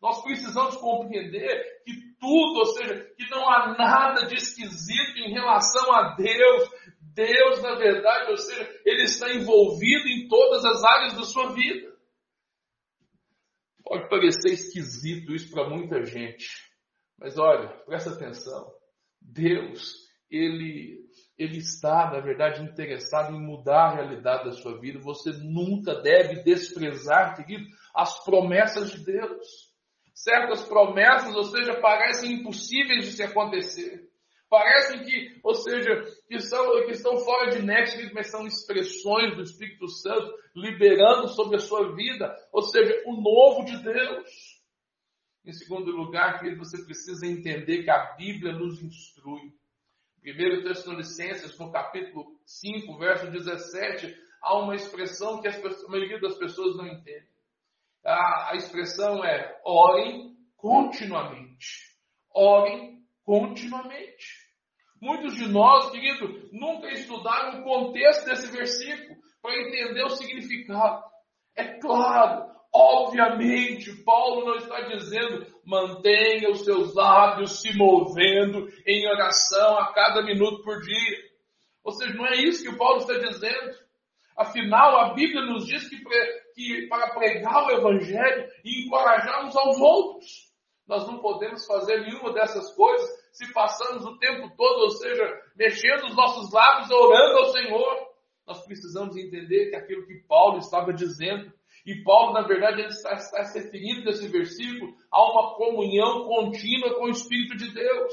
Nós 0.00 0.22
precisamos 0.22 0.76
compreender 0.76 1.82
que 1.84 1.92
tudo, 2.20 2.58
ou 2.60 2.66
seja, 2.66 3.04
que 3.16 3.28
não 3.30 3.48
há 3.48 3.76
nada 3.76 4.26
de 4.26 4.36
esquisito 4.36 5.18
em 5.18 5.32
relação 5.32 5.92
a 5.92 6.14
Deus. 6.14 6.70
Deus, 7.00 7.62
na 7.62 7.74
verdade, 7.74 8.30
ou 8.30 8.36
seja, 8.36 8.80
Ele 8.84 9.02
está 9.02 9.34
envolvido 9.34 10.06
em 10.06 10.28
todas 10.28 10.64
as 10.64 10.84
áreas 10.84 11.14
da 11.14 11.24
sua 11.24 11.52
vida. 11.52 11.96
Pode 13.82 14.08
parecer 14.08 14.52
esquisito 14.52 15.34
isso 15.34 15.50
para 15.50 15.68
muita 15.68 16.04
gente, 16.04 16.46
mas 17.18 17.38
olha, 17.38 17.68
presta 17.86 18.10
atenção. 18.10 18.70
Deus, 19.20 19.94
Ele 20.30 21.07
ele 21.38 21.58
está, 21.58 22.10
na 22.10 22.18
verdade, 22.18 22.64
interessado 22.64 23.32
em 23.32 23.40
mudar 23.40 23.90
a 23.90 23.94
realidade 23.94 24.46
da 24.46 24.52
sua 24.52 24.78
vida. 24.80 24.98
Você 24.98 25.30
nunca 25.30 25.94
deve 25.94 26.42
desprezar, 26.42 27.36
querido, 27.36 27.64
as 27.94 28.24
promessas 28.24 28.90
de 28.90 29.04
Deus. 29.04 29.68
Certas 30.12 30.64
promessas, 30.66 31.32
ou 31.36 31.44
seja, 31.44 31.80
parecem 31.80 32.32
impossíveis 32.32 33.04
de 33.04 33.12
se 33.12 33.22
acontecer. 33.22 34.08
Parecem 34.50 35.04
que, 35.04 35.38
ou 35.44 35.54
seja, 35.54 36.04
que, 36.26 36.40
são, 36.40 36.86
que 36.86 36.92
estão 36.92 37.18
fora 37.18 37.50
de 37.50 37.62
nexo, 37.62 37.96
mas 38.14 38.30
são 38.30 38.44
expressões 38.44 39.36
do 39.36 39.42
Espírito 39.42 39.86
Santo 39.88 40.34
liberando 40.56 41.28
sobre 41.28 41.56
a 41.56 41.60
sua 41.60 41.94
vida, 41.94 42.34
ou 42.50 42.62
seja, 42.62 43.00
o 43.06 43.20
novo 43.20 43.64
de 43.64 43.80
Deus. 43.80 44.58
Em 45.44 45.52
segundo 45.52 45.92
lugar, 45.92 46.40
querido, 46.40 46.64
você 46.64 46.82
precisa 46.84 47.26
entender 47.26 47.84
que 47.84 47.90
a 47.90 48.16
Bíblia 48.16 48.52
nos 48.52 48.82
instrui. 48.82 49.52
1 50.32 50.62
Tessalonicenses, 50.62 51.58
no 51.58 51.70
capítulo 51.70 52.38
5, 52.44 52.98
verso 52.98 53.30
17, 53.30 54.16
há 54.42 54.58
uma 54.58 54.74
expressão 54.74 55.40
que 55.40 55.48
a 55.48 55.60
maioria 55.88 56.20
das 56.20 56.36
pessoas 56.36 56.76
não 56.76 56.86
entende. 56.86 57.28
A, 58.04 58.52
a 58.52 58.56
expressão 58.56 59.24
é 59.24 59.60
orem 59.64 60.36
continuamente. 60.56 61.96
Orem 62.34 63.02
continuamente. 63.24 64.48
Muitos 65.00 65.36
de 65.36 65.46
nós, 65.48 65.90
querido, 65.90 66.48
nunca 66.52 66.88
estudaram 66.88 67.60
o 67.60 67.64
contexto 67.64 68.24
desse 68.24 68.50
versículo 68.50 69.20
para 69.40 69.60
entender 69.60 70.04
o 70.04 70.10
significado. 70.10 71.04
É 71.54 71.78
claro, 71.78 72.50
Obviamente, 72.80 73.92
Paulo 74.04 74.46
não 74.46 74.54
está 74.54 74.82
dizendo 74.82 75.44
mantenha 75.64 76.48
os 76.48 76.64
seus 76.64 76.94
lábios 76.94 77.60
se 77.60 77.76
movendo 77.76 78.68
em 78.86 79.04
oração 79.08 79.78
a 79.80 79.92
cada 79.92 80.22
minuto 80.22 80.62
por 80.62 80.80
dia. 80.80 81.18
Ou 81.82 81.90
seja, 81.90 82.14
não 82.14 82.24
é 82.24 82.36
isso 82.36 82.62
que 82.62 82.78
Paulo 82.78 82.98
está 82.98 83.14
dizendo. 83.14 83.74
Afinal, 84.36 84.96
a 84.96 85.14
Bíblia 85.14 85.42
nos 85.42 85.66
diz 85.66 85.88
que, 85.88 86.00
que 86.54 86.86
para 86.86 87.10
pregar 87.14 87.66
o 87.66 87.70
Evangelho 87.72 88.48
e 88.64 88.86
encorajar 88.86 89.44
uns 89.44 89.56
aos 89.56 89.80
outros, 89.80 90.52
nós 90.86 91.04
não 91.04 91.18
podemos 91.18 91.66
fazer 91.66 92.02
nenhuma 92.02 92.32
dessas 92.32 92.72
coisas 92.76 93.08
se 93.32 93.52
passamos 93.52 94.04
o 94.04 94.18
tempo 94.18 94.54
todo, 94.56 94.82
ou 94.82 94.90
seja, 94.90 95.42
mexendo 95.56 96.04
os 96.04 96.14
nossos 96.14 96.52
lábios, 96.52 96.92
orando 96.92 97.38
ao 97.38 97.50
Senhor. 97.50 98.08
Nós 98.46 98.64
precisamos 98.64 99.16
entender 99.16 99.70
que 99.70 99.76
aquilo 99.76 100.06
que 100.06 100.22
Paulo 100.28 100.58
estava 100.58 100.92
dizendo 100.92 101.52
e 101.88 102.02
Paulo, 102.02 102.34
na 102.34 102.42
verdade, 102.42 102.82
ele 102.82 102.90
está, 102.90 103.14
está 103.14 103.44
se 103.44 103.58
referindo 103.60 104.04
nesse 104.04 104.28
versículo 104.28 104.94
a 105.10 105.22
uma 105.32 105.54
comunhão 105.54 106.26
contínua 106.26 106.94
com 106.96 107.04
o 107.04 107.10
Espírito 107.10 107.56
de 107.56 107.72
Deus, 107.72 108.12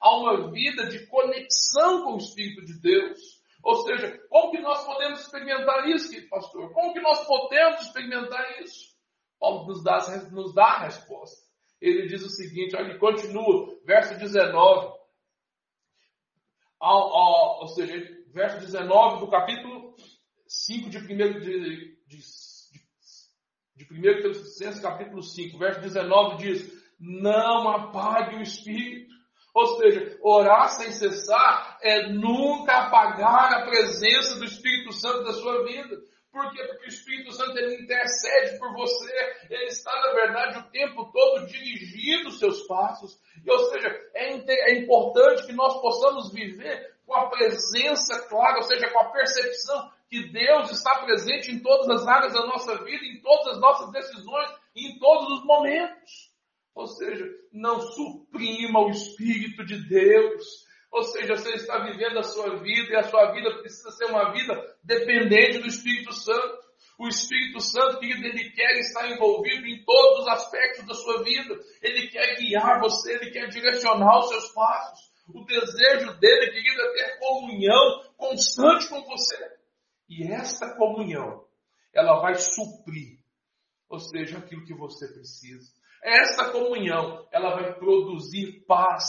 a 0.00 0.16
uma 0.16 0.52
vida 0.52 0.86
de 0.86 1.04
conexão 1.08 2.04
com 2.04 2.14
o 2.14 2.18
Espírito 2.18 2.64
de 2.64 2.80
Deus. 2.80 3.18
Ou 3.64 3.82
seja, 3.82 4.16
como 4.28 4.52
que 4.52 4.60
nós 4.60 4.86
podemos 4.86 5.22
experimentar 5.22 5.88
isso, 5.88 6.28
pastor? 6.28 6.72
Como 6.72 6.92
que 6.92 7.00
nós 7.00 7.26
podemos 7.26 7.82
experimentar 7.82 8.62
isso? 8.62 8.94
Paulo 9.40 9.66
nos 9.66 9.82
dá, 9.82 9.98
nos 10.30 10.54
dá 10.54 10.64
a 10.64 10.84
resposta. 10.84 11.44
Ele 11.80 12.06
diz 12.06 12.22
o 12.22 12.30
seguinte, 12.30 12.76
olha, 12.76 12.90
ele 12.90 12.98
continua, 13.00 13.76
verso 13.84 14.16
19. 14.16 14.94
Ao, 16.78 17.16
ao, 17.16 17.60
ou 17.62 17.66
seja, 17.66 17.92
verso 18.28 18.60
19 18.60 19.18
do 19.18 19.28
capítulo 19.28 19.96
5 20.46 20.90
de 20.90 20.98
1 20.98 21.06
de, 21.40 21.96
de 22.06 22.22
de 23.76 23.84
1 23.84 24.00
Tessalonicenses 24.00 24.80
capítulo 24.80 25.22
5, 25.22 25.58
verso 25.58 25.80
19 25.80 26.36
diz: 26.38 26.72
Não 26.98 27.68
apague 27.68 28.36
o 28.36 28.42
espírito. 28.42 29.14
Ou 29.54 29.78
seja, 29.78 30.18
orar 30.22 30.68
sem 30.68 30.90
cessar 30.92 31.78
é 31.82 32.08
nunca 32.08 32.76
apagar 32.76 33.54
a 33.54 33.64
presença 33.66 34.38
do 34.38 34.44
Espírito 34.44 34.92
Santo 34.92 35.24
da 35.24 35.32
sua 35.32 35.64
vida. 35.64 35.96
Por 36.30 36.50
quê? 36.50 36.62
Porque 36.64 36.84
o 36.84 36.88
Espírito 36.88 37.32
Santo 37.32 37.56
ele 37.56 37.82
intercede 37.82 38.58
por 38.58 38.70
você, 38.74 39.10
ele 39.48 39.64
está, 39.64 39.90
na 39.90 40.12
verdade, 40.12 40.58
o 40.58 40.70
tempo 40.70 41.10
todo 41.10 41.46
dirigindo 41.46 42.28
os 42.28 42.38
seus 42.38 42.66
passos. 42.66 43.18
E, 43.42 43.50
ou 43.50 43.58
seja, 43.70 43.88
é, 44.14 44.72
é 44.72 44.78
importante 44.78 45.46
que 45.46 45.54
nós 45.54 45.80
possamos 45.80 46.30
viver 46.34 46.94
com 47.06 47.14
a 47.14 47.30
presença 47.30 48.28
clara, 48.28 48.58
ou 48.58 48.62
seja, 48.64 48.90
com 48.90 48.98
a 48.98 49.10
percepção 49.10 49.90
que 50.08 50.30
Deus 50.30 50.70
está 50.70 51.02
presente 51.04 51.50
em 51.50 51.60
todas 51.60 51.88
as 52.00 52.06
áreas 52.06 52.32
da 52.32 52.46
nossa 52.46 52.84
vida, 52.84 53.04
em 53.04 53.20
todas 53.20 53.54
as 53.54 53.60
nossas 53.60 53.90
decisões, 53.90 54.50
em 54.74 54.98
todos 54.98 55.38
os 55.38 55.44
momentos. 55.44 56.30
Ou 56.74 56.86
seja, 56.86 57.26
não 57.52 57.80
suprima 57.80 58.80
o 58.80 58.90
Espírito 58.90 59.64
de 59.64 59.88
Deus. 59.88 60.66
Ou 60.92 61.02
seja, 61.02 61.36
você 61.36 61.54
está 61.54 61.78
vivendo 61.78 62.18
a 62.18 62.22
sua 62.22 62.56
vida 62.56 62.92
e 62.92 62.96
a 62.96 63.02
sua 63.02 63.32
vida 63.32 63.58
precisa 63.58 63.90
ser 63.90 64.06
uma 64.06 64.32
vida 64.32 64.54
dependente 64.84 65.58
do 65.58 65.66
Espírito 65.66 66.12
Santo. 66.12 66.66
O 66.98 67.08
Espírito 67.08 67.60
Santo, 67.60 67.98
querido, 67.98 68.26
ele 68.26 68.50
quer 68.50 68.78
estar 68.78 69.10
envolvido 69.10 69.66
em 69.66 69.84
todos 69.84 70.20
os 70.20 70.28
aspectos 70.28 70.86
da 70.86 70.94
sua 70.94 71.22
vida. 71.22 71.58
Ele 71.82 72.08
quer 72.08 72.36
guiar 72.36 72.80
você, 72.80 73.14
ele 73.14 73.30
quer 73.30 73.48
direcionar 73.48 74.18
os 74.20 74.28
seus 74.28 74.48
passos. 74.52 75.10
O 75.34 75.44
desejo 75.44 76.12
dele, 76.18 76.52
querido, 76.52 76.80
é 76.80 76.92
ter 76.92 77.18
comunhão 77.18 78.04
constante 78.16 78.88
com 78.88 79.02
você. 79.02 79.55
E 80.08 80.24
esta 80.32 80.76
comunhão, 80.76 81.44
ela 81.92 82.20
vai 82.20 82.34
suprir, 82.36 83.18
ou 83.88 83.98
seja, 83.98 84.38
aquilo 84.38 84.64
que 84.64 84.74
você 84.74 85.08
precisa. 85.08 85.70
Esta 86.02 86.50
comunhão, 86.50 87.26
ela 87.32 87.54
vai 87.56 87.74
produzir 87.74 88.64
paz 88.66 89.04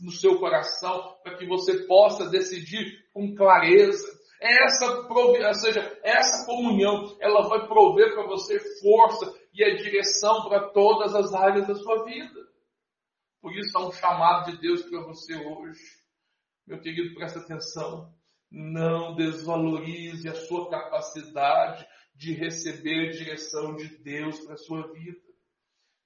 no 0.00 0.10
seu 0.10 0.38
coração, 0.38 1.16
para 1.22 1.36
que 1.36 1.46
você 1.46 1.86
possa 1.86 2.28
decidir 2.28 3.04
com 3.12 3.34
clareza. 3.34 4.06
Essa, 4.40 5.06
ou 5.08 5.54
seja, 5.54 6.00
essa 6.02 6.44
comunhão, 6.46 7.16
ela 7.20 7.48
vai 7.48 7.66
prover 7.68 8.12
para 8.14 8.26
você 8.26 8.58
força 8.80 9.32
e 9.54 9.62
a 9.62 9.76
direção 9.76 10.48
para 10.48 10.70
todas 10.70 11.14
as 11.14 11.32
áreas 11.32 11.68
da 11.68 11.74
sua 11.74 12.04
vida. 12.04 12.40
Por 13.40 13.52
isso 13.56 13.76
há 13.76 13.86
um 13.86 13.92
chamado 13.92 14.50
de 14.50 14.60
Deus 14.60 14.82
para 14.82 15.00
você 15.02 15.34
hoje. 15.34 15.80
Meu 16.66 16.80
querido, 16.80 17.14
presta 17.14 17.40
atenção. 17.40 18.12
Não 18.52 19.14
desvalorize 19.14 20.28
a 20.28 20.34
sua 20.34 20.68
capacidade 20.68 21.86
de 22.14 22.34
receber 22.34 23.12
direção 23.12 23.74
de 23.74 23.88
Deus 23.98 24.38
para 24.40 24.54
a 24.54 24.58
sua 24.58 24.92
vida. 24.92 25.18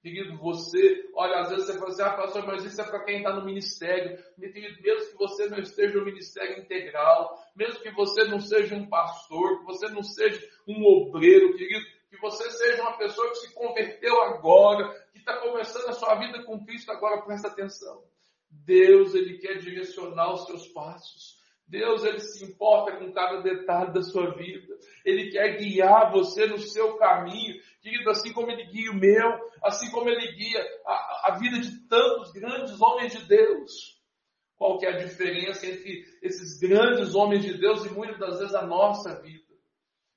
Querido, 0.01 0.37
você, 0.37 1.09
olha, 1.13 1.41
às 1.41 1.49
vezes 1.49 1.65
você 1.65 1.77
fala 1.77 1.89
assim, 1.89 2.01
ah, 2.03 2.13
pastor, 2.13 2.47
mas 2.47 2.63
isso 2.63 2.79
é 2.79 2.83
para 2.85 3.03
quem 3.03 3.17
está 3.17 3.33
no 3.33 3.43
ministério. 3.43 4.17
Meu 4.37 4.53
querido, 4.53 4.81
mesmo 4.81 5.11
que 5.11 5.17
você 5.17 5.49
não 5.49 5.59
esteja 5.59 5.97
no 5.99 6.05
ministério 6.05 6.63
integral, 6.63 7.37
mesmo 7.53 7.81
que 7.81 7.91
você 7.91 8.23
não 8.23 8.39
seja 8.39 8.75
um 8.75 8.87
pastor, 8.87 9.59
que 9.59 9.65
você 9.65 9.89
não 9.89 10.01
seja 10.01 10.41
um 10.65 10.81
obreiro, 10.85 11.57
querido, 11.57 11.85
que 12.09 12.17
você 12.21 12.49
seja 12.49 12.81
uma 12.83 12.97
pessoa 12.97 13.29
que 13.31 13.35
se 13.35 13.53
converteu 13.53 14.21
agora, 14.21 14.89
que 15.11 15.19
está 15.19 15.37
começando 15.41 15.89
a 15.89 15.93
sua 15.93 16.15
vida 16.15 16.41
com 16.45 16.63
Cristo 16.63 16.89
agora, 16.91 17.23
presta 17.23 17.49
atenção. 17.49 18.01
Deus, 18.49 19.13
Ele 19.13 19.39
quer 19.39 19.57
direcionar 19.57 20.31
os 20.31 20.45
seus 20.45 20.67
passos. 20.69 21.36
Deus, 21.67 22.03
Ele 22.03 22.19
se 22.19 22.45
importa 22.45 22.97
com 22.97 23.11
cada 23.11 23.41
detalhe 23.41 23.93
da 23.93 24.01
sua 24.01 24.33
vida. 24.35 24.77
Ele 25.03 25.31
quer 25.31 25.57
guiar 25.57 26.11
você 26.11 26.45
no 26.45 26.57
seu 26.57 26.97
caminho. 26.97 27.61
Querido, 27.81 28.09
assim 28.09 28.31
como 28.31 28.49
Ele 28.49 28.65
guia 28.65 28.91
o 28.91 28.95
meu, 28.95 29.33
assim 29.63 29.91
como 29.91 30.09
Ele 30.09 30.31
guia 30.33 30.65
a, 30.85 31.31
a 31.31 31.37
vida 31.37 31.59
de 31.59 31.87
tantos 31.87 32.31
grandes 32.31 32.79
homens 32.79 33.13
de 33.13 33.25
Deus. 33.27 33.97
Qual 34.55 34.79
que 34.79 34.85
é 34.85 34.89
a 34.89 34.97
diferença 34.97 35.67
entre 35.67 36.03
esses 36.21 36.57
grandes 36.59 37.13
homens 37.13 37.43
de 37.43 37.57
Deus 37.57 37.85
e 37.85 37.89
muitas 37.89 38.17
das 38.17 38.39
vezes 38.39 38.55
a 38.55 38.65
nossa 38.65 39.21
vida? 39.21 39.53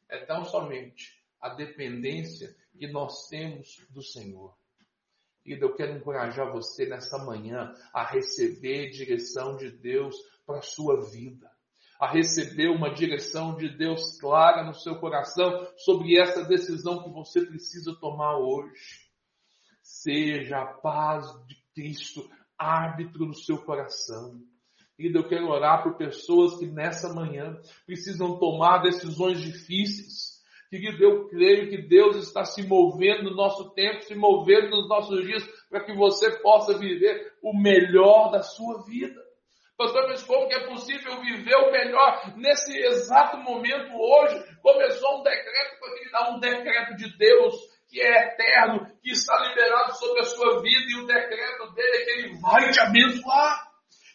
É 0.08 0.24
tão 0.24 0.44
somente 0.44 1.20
a 1.40 1.50
dependência 1.50 2.54
que 2.78 2.86
nós 2.86 3.28
temos 3.28 3.84
do 3.90 4.02
Senhor. 4.02 4.54
Querido, 5.42 5.66
eu 5.66 5.74
quero 5.74 5.96
encorajar 5.96 6.52
você 6.52 6.86
nessa 6.86 7.18
manhã 7.18 7.74
a 7.92 8.04
receber 8.04 8.90
direção 8.90 9.56
de 9.56 9.70
Deus 9.70 10.14
para 10.50 10.58
a 10.58 10.62
sua 10.62 11.08
vida. 11.08 11.48
A 12.00 12.10
receber 12.10 12.68
uma 12.68 12.92
direção 12.92 13.54
de 13.56 13.68
Deus 13.68 14.18
clara 14.18 14.64
no 14.64 14.74
seu 14.74 14.96
coração 14.96 15.68
sobre 15.76 16.18
essa 16.18 16.44
decisão 16.44 17.04
que 17.04 17.10
você 17.10 17.46
precisa 17.46 17.94
tomar 18.00 18.36
hoje. 18.36 19.08
Seja 19.82 20.62
a 20.62 20.66
paz 20.66 21.26
de 21.46 21.56
Cristo 21.74 22.28
árbitro 22.58 23.26
no 23.26 23.34
seu 23.34 23.58
coração. 23.58 24.40
Querido, 24.96 25.20
eu 25.20 25.28
quero 25.28 25.48
orar 25.48 25.82
por 25.82 25.96
pessoas 25.96 26.58
que 26.58 26.66
nessa 26.66 27.14
manhã 27.14 27.58
precisam 27.86 28.38
tomar 28.38 28.78
decisões 28.78 29.40
difíceis. 29.40 30.40
Querido, 30.68 31.02
eu 31.02 31.28
creio 31.28 31.70
que 31.70 31.78
Deus 31.78 32.16
está 32.16 32.44
se 32.44 32.62
movendo 32.66 33.30
no 33.30 33.36
nosso 33.36 33.70
tempo, 33.70 34.02
se 34.02 34.14
movendo 34.14 34.70
nos 34.70 34.88
nossos 34.88 35.24
dias, 35.24 35.44
para 35.68 35.84
que 35.84 35.94
você 35.94 36.30
possa 36.40 36.76
viver 36.76 37.34
o 37.42 37.56
melhor 37.56 38.30
da 38.30 38.42
sua 38.42 38.82
vida. 38.84 39.29
Pastor, 39.80 40.08
mas 40.08 40.22
como 40.24 40.46
que 40.46 40.54
é 40.54 40.66
possível 40.66 41.22
viver 41.22 41.56
o 41.56 41.72
melhor 41.72 42.36
nesse 42.36 42.70
exato 42.76 43.38
momento 43.38 43.90
hoje? 43.96 44.60
Começou 44.60 45.20
um 45.20 45.22
decreto, 45.22 45.78
porque 45.80 46.10
dá 46.10 46.30
um 46.32 46.38
decreto 46.38 46.96
de 46.96 47.16
Deus 47.16 47.54
que 47.88 47.98
é 47.98 48.26
eterno, 48.26 48.86
que 49.02 49.10
está 49.10 49.34
liberado 49.48 49.94
sobre 49.94 50.20
a 50.20 50.24
sua 50.24 50.60
vida, 50.60 50.84
e 50.86 51.00
o 51.00 51.06
decreto 51.06 51.72
dele 51.72 51.96
é 51.96 52.04
que 52.04 52.10
ele 52.10 52.40
vai 52.42 52.70
te 52.70 52.78
abençoar. 52.78 53.70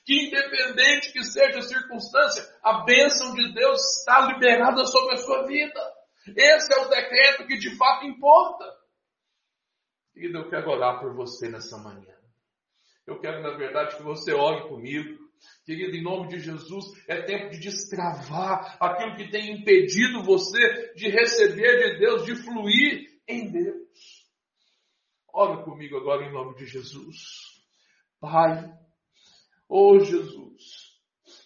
Que 0.05 0.27
independente 0.27 1.11
que 1.11 1.23
seja 1.23 1.57
a 1.57 1.63
circunstância, 1.63 2.43
a 2.61 2.83
bênção 2.83 3.33
de 3.33 3.51
Deus 3.51 3.81
está 3.97 4.21
liberada 4.27 4.85
sobre 4.85 5.15
a 5.15 5.17
sua 5.17 5.47
vida. 5.47 5.81
Esse 6.27 6.75
é 6.75 6.77
o 6.77 6.89
decreto 6.89 7.47
que 7.47 7.57
de 7.57 7.75
fato 7.75 8.05
importa. 8.05 8.71
Querido, 10.13 10.37
eu 10.37 10.47
quero 10.47 10.69
orar 10.69 10.99
por 10.99 11.15
você 11.15 11.49
nessa 11.49 11.75
manhã. 11.79 12.13
Eu 13.07 13.19
quero, 13.19 13.41
na 13.41 13.57
verdade, 13.57 13.95
que 13.97 14.03
você 14.03 14.31
ore 14.31 14.67
comigo. 14.69 15.24
Querido, 15.65 15.95
em 15.95 16.03
nome 16.03 16.27
de 16.27 16.39
Jesus, 16.39 16.85
é 17.07 17.21
tempo 17.23 17.49
de 17.51 17.59
destravar 17.59 18.77
aquilo 18.79 19.15
que 19.15 19.29
tem 19.29 19.51
impedido 19.59 20.23
você 20.23 20.93
de 20.95 21.09
receber 21.09 21.93
de 21.93 21.99
Deus, 21.99 22.25
de 22.25 22.35
fluir 22.35 23.07
em 23.27 23.51
Deus. 23.51 24.25
Ore 25.33 25.63
comigo 25.63 25.97
agora 25.97 26.25
em 26.25 26.31
nome 26.31 26.55
de 26.55 26.65
Jesus. 26.65 27.17
Pai, 28.19 28.71
oh 29.67 29.99
Jesus, 29.99 30.95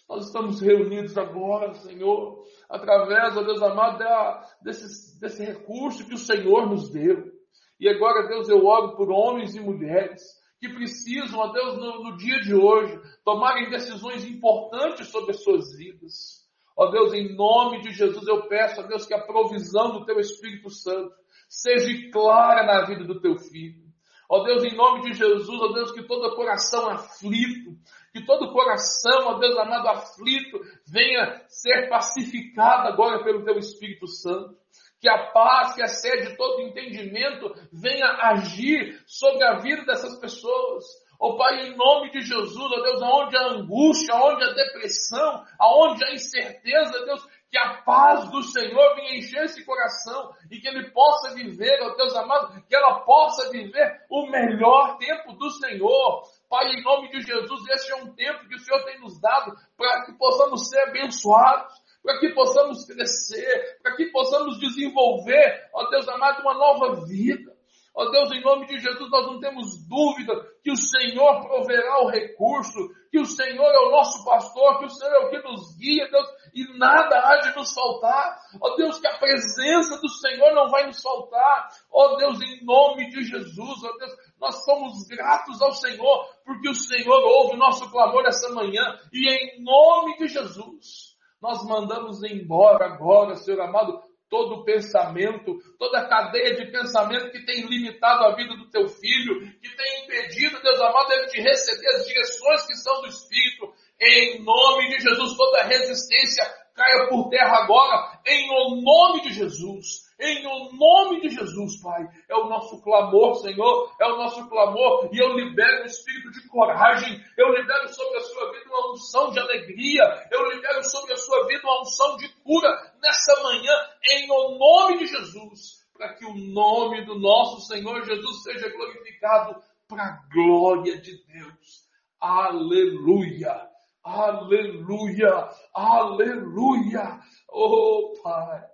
nós 0.08 0.26
estamos 0.26 0.60
reunidos 0.60 1.16
agora, 1.18 1.74
Senhor, 1.74 2.44
através, 2.68 3.36
ó 3.36 3.42
Deus 3.42 3.62
amado, 3.62 3.98
da- 3.98 4.46
desse, 4.62 5.18
desse 5.20 5.44
recurso 5.44 6.06
que 6.06 6.14
o 6.14 6.18
Senhor 6.18 6.68
nos 6.68 6.90
deu. 6.90 7.30
E 7.78 7.88
agora, 7.88 8.28
Deus, 8.28 8.48
eu 8.48 8.64
oro 8.66 8.96
por 8.96 9.10
homens 9.10 9.54
e 9.54 9.60
mulheres 9.60 10.22
que 10.60 10.68
precisam, 10.68 11.40
ó 11.40 11.48
Deus, 11.48 11.78
no, 11.78 12.04
no 12.04 12.16
dia 12.18 12.38
de 12.40 12.54
hoje, 12.54 13.00
tomarem 13.24 13.70
decisões 13.70 14.24
importantes 14.26 15.08
sobre 15.08 15.30
as 15.30 15.42
suas 15.42 15.74
vidas. 15.74 16.46
Ó 16.76 16.90
Deus, 16.90 17.14
em 17.14 17.34
nome 17.34 17.80
de 17.80 17.92
Jesus, 17.92 18.26
eu 18.28 18.46
peço, 18.46 18.80
ó 18.80 18.84
Deus, 18.84 19.06
que 19.06 19.14
a 19.14 19.22
provisão 19.22 19.92
do 19.92 20.04
Teu 20.04 20.20
Espírito 20.20 20.68
Santo 20.68 21.14
seja 21.48 22.10
clara 22.10 22.64
na 22.64 22.84
vida 22.84 23.04
do 23.04 23.20
Teu 23.20 23.38
filho. 23.38 23.88
Ó 24.28 24.44
Deus, 24.44 24.62
em 24.62 24.76
nome 24.76 25.02
de 25.02 25.14
Jesus, 25.14 25.60
ó 25.60 25.72
Deus, 25.72 25.92
que 25.92 26.02
todo 26.02 26.36
coração 26.36 26.88
aflito, 26.90 27.76
que 28.12 28.24
todo 28.24 28.52
coração, 28.52 29.28
ó 29.28 29.38
Deus 29.38 29.56
amado, 29.56 29.88
aflito, 29.88 30.60
venha 30.86 31.42
ser 31.48 31.88
pacificado 31.88 32.88
agora 32.88 33.24
pelo 33.24 33.44
Teu 33.44 33.58
Espírito 33.58 34.06
Santo. 34.06 34.56
Que 35.00 35.08
a 35.08 35.30
paz 35.32 35.74
que 35.74 35.82
excede 35.82 36.36
todo 36.36 36.60
entendimento 36.60 37.54
venha 37.72 38.06
agir 38.20 39.02
sobre 39.06 39.42
a 39.44 39.58
vida 39.58 39.84
dessas 39.84 40.18
pessoas. 40.18 40.84
Ó 41.18 41.36
Pai, 41.36 41.66
em 41.66 41.76
nome 41.76 42.10
de 42.10 42.22
Jesus, 42.22 42.56
ó 42.56 42.82
Deus, 42.82 43.02
aonde 43.02 43.36
a 43.36 43.46
angústia, 43.48 44.14
aonde 44.14 44.42
a 44.42 44.52
depressão, 44.52 45.44
aonde 45.58 46.02
a 46.04 46.14
incerteza, 46.14 47.04
Deus, 47.04 47.26
que 47.50 47.58
a 47.58 47.82
paz 47.82 48.30
do 48.30 48.42
Senhor 48.42 48.94
venha 48.94 49.18
encher 49.18 49.44
esse 49.44 49.64
coração 49.64 50.32
e 50.50 50.58
que 50.58 50.68
ele 50.68 50.90
possa 50.90 51.34
viver, 51.34 51.78
ó 51.82 51.94
Deus 51.96 52.14
amado, 52.16 52.64
que 52.66 52.74
ela 52.74 53.00
possa 53.00 53.50
viver 53.50 54.06
o 54.08 54.30
melhor 54.30 54.96
tempo 54.98 55.32
do 55.32 55.50
Senhor. 55.50 56.22
Pai, 56.48 56.70
em 56.70 56.82
nome 56.82 57.10
de 57.10 57.20
Jesus, 57.20 57.68
esse 57.70 57.92
é 57.92 57.96
um 57.96 58.14
tempo 58.14 58.48
que 58.48 58.54
o 58.54 58.58
Senhor 58.58 58.82
tem 58.84 59.00
nos 59.00 59.20
dado 59.20 59.54
para 59.76 60.04
que 60.04 60.12
possamos 60.12 60.68
ser 60.68 60.80
abençoados, 60.88 61.74
para 62.02 62.18
que 62.18 62.30
possamos 62.30 62.49
crescer, 62.90 63.78
para 63.82 63.96
que 63.96 64.06
possamos 64.06 64.58
desenvolver, 64.58 65.68
ó 65.72 65.88
Deus 65.90 66.08
amado, 66.08 66.42
uma 66.42 66.54
nova 66.54 67.06
vida. 67.06 67.50
Ó 67.94 68.08
Deus, 68.08 68.30
em 68.32 68.40
nome 68.40 68.66
de 68.66 68.78
Jesus, 68.78 69.10
nós 69.10 69.26
não 69.26 69.40
temos 69.40 69.84
dúvida 69.88 70.32
que 70.62 70.70
o 70.70 70.76
Senhor 70.76 71.42
proverá 71.42 72.02
o 72.02 72.08
recurso, 72.08 72.78
que 73.10 73.18
o 73.18 73.26
Senhor 73.26 73.66
é 73.66 73.78
o 73.80 73.90
nosso 73.90 74.24
pastor, 74.24 74.78
que 74.78 74.84
o 74.84 74.90
Senhor 74.90 75.12
é 75.12 75.18
o 75.26 75.30
que 75.30 75.38
nos 75.42 75.76
guia, 75.76 76.08
Deus, 76.08 76.28
e 76.54 76.78
nada 76.78 77.18
há 77.18 77.36
de 77.38 77.56
nos 77.56 77.72
faltar. 77.74 78.38
Ó 78.60 78.76
Deus, 78.76 79.00
que 79.00 79.08
a 79.08 79.18
presença 79.18 80.00
do 80.00 80.08
Senhor 80.08 80.54
não 80.54 80.70
vai 80.70 80.86
nos 80.86 81.02
faltar. 81.02 81.68
Ó 81.90 82.16
Deus, 82.16 82.40
em 82.40 82.64
nome 82.64 83.10
de 83.10 83.24
Jesus, 83.24 83.84
ó 83.84 83.98
Deus, 83.98 84.12
nós 84.40 84.64
somos 84.64 85.06
gratos 85.08 85.60
ao 85.60 85.72
Senhor, 85.72 86.28
porque 86.44 86.68
o 86.68 86.74
Senhor 86.74 87.20
ouve 87.22 87.54
o 87.54 87.58
nosso 87.58 87.90
clamor 87.90 88.24
essa 88.24 88.48
manhã, 88.54 88.98
e 89.12 89.28
em 89.28 89.64
nome 89.64 90.16
de 90.16 90.28
Jesus, 90.28 91.09
nós 91.40 91.64
mandamos 91.64 92.22
embora 92.22 92.86
agora, 92.86 93.36
Senhor 93.36 93.60
amado, 93.60 94.00
todo 94.28 94.64
pensamento, 94.64 95.58
toda 95.78 96.06
cadeia 96.08 96.54
de 96.54 96.70
pensamento 96.70 97.30
que 97.32 97.44
tem 97.44 97.66
limitado 97.66 98.24
a 98.24 98.36
vida 98.36 98.54
do 98.56 98.70
teu 98.70 98.88
filho, 98.88 99.40
que 99.60 99.76
tem 99.76 100.04
impedido, 100.04 100.62
Deus 100.62 100.80
amado, 100.80 101.12
ele 101.12 101.26
de 101.26 101.40
receber 101.40 101.88
as 101.88 102.06
direções 102.06 102.66
que 102.66 102.74
são 102.76 103.00
do 103.02 103.08
Espírito. 103.08 103.74
Em 104.00 104.42
nome 104.42 104.88
de 104.88 105.00
Jesus, 105.00 105.36
toda 105.36 105.64
resistência 105.64 106.59
caia 106.74 107.08
por 107.08 107.28
terra 107.28 107.62
agora, 107.62 108.20
em 108.26 108.50
o 108.50 108.82
nome 108.82 109.22
de 109.22 109.32
Jesus. 109.32 110.10
Em 110.20 110.46
o 110.46 110.72
nome 110.74 111.22
de 111.22 111.30
Jesus, 111.30 111.80
Pai. 111.80 112.06
É 112.28 112.36
o 112.36 112.46
nosso 112.46 112.82
clamor, 112.82 113.36
Senhor. 113.36 113.90
É 113.98 114.06
o 114.06 114.18
nosso 114.18 114.46
clamor. 114.50 115.08
E 115.10 115.18
eu 115.18 115.32
libero 115.32 115.82
um 115.82 115.86
espírito 115.86 116.30
de 116.32 116.46
coragem. 116.48 117.24
Eu 117.38 117.54
libero 117.54 117.88
sobre 117.88 118.18
a 118.18 118.20
sua 118.20 118.52
vida 118.52 118.68
uma 118.68 118.92
unção 118.92 119.30
de 119.30 119.38
alegria. 119.38 120.28
Eu 120.30 120.50
libero 120.50 120.84
sobre 120.84 121.14
a 121.14 121.16
sua 121.16 121.46
vida 121.46 121.62
uma 121.64 121.80
unção 121.80 122.18
de 122.18 122.28
cura 122.42 122.92
nessa 123.02 123.42
manhã, 123.42 123.72
em 124.12 124.30
o 124.30 124.58
nome 124.58 124.98
de 124.98 125.06
Jesus. 125.06 125.80
Para 125.94 126.12
que 126.12 126.26
o 126.26 126.34
nome 126.34 127.06
do 127.06 127.18
nosso 127.18 127.62
Senhor 127.62 128.04
Jesus 128.04 128.42
seja 128.42 128.68
glorificado 128.68 129.62
para 129.88 130.04
a 130.04 130.22
glória 130.30 131.00
de 131.00 131.16
Deus. 131.26 131.88
Aleluia. 132.20 133.70
Aleluia, 134.02 135.48
aleluia. 135.74 137.20
Oh, 137.48 138.14
Pai. 138.22 138.64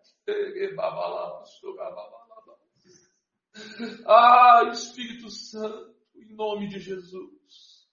Ah, 4.06 4.68
Espírito 4.70 5.28
Santo, 5.30 5.94
em 6.14 6.34
nome 6.34 6.68
de 6.68 6.78
Jesus. 6.78 7.86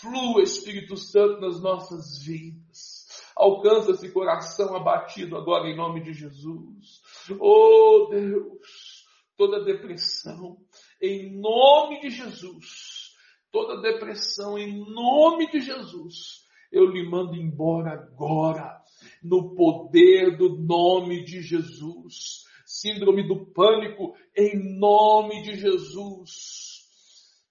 Flua, 0.00 0.42
Espírito 0.42 0.96
Santo, 0.96 1.40
nas 1.40 1.60
nossas 1.60 2.18
vidas. 2.18 3.06
Alcança 3.34 3.92
esse 3.92 4.12
coração 4.12 4.76
abatido 4.76 5.36
agora 5.36 5.68
em 5.68 5.76
nome 5.76 6.02
de 6.02 6.12
Jesus. 6.12 7.00
Oh 7.38 8.08
Deus, 8.10 9.06
toda 9.36 9.64
depressão, 9.64 10.58
em 11.00 11.40
nome 11.40 12.00
de 12.00 12.10
Jesus. 12.10 13.16
Toda 13.50 13.80
depressão, 13.80 14.58
em 14.58 14.84
nome 14.92 15.50
de 15.50 15.60
Jesus. 15.60 16.47
Eu 16.70 16.86
lhe 16.86 17.08
mando 17.08 17.34
embora 17.34 17.92
agora, 17.92 18.82
no 19.22 19.54
poder 19.54 20.36
do 20.36 20.58
nome 20.58 21.24
de 21.24 21.40
Jesus. 21.40 22.44
Síndrome 22.66 23.26
do 23.26 23.46
pânico, 23.46 24.14
em 24.36 24.78
nome 24.78 25.42
de 25.42 25.56
Jesus. 25.56 26.86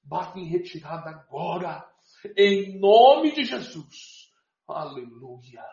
Bate 0.03 0.39
em 0.39 0.47
retirada 0.47 1.09
agora, 1.09 1.83
em 2.37 2.79
nome 2.79 3.33
de 3.33 3.43
Jesus. 3.43 4.31
Aleluia, 4.67 5.65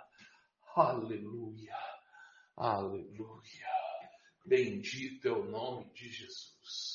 aleluia, 0.75 1.77
aleluia. 2.57 3.69
Bendito 4.47 5.29
é 5.29 5.33
o 5.33 5.45
nome 5.45 5.91
de 5.93 6.11
Jesus. 6.11 6.94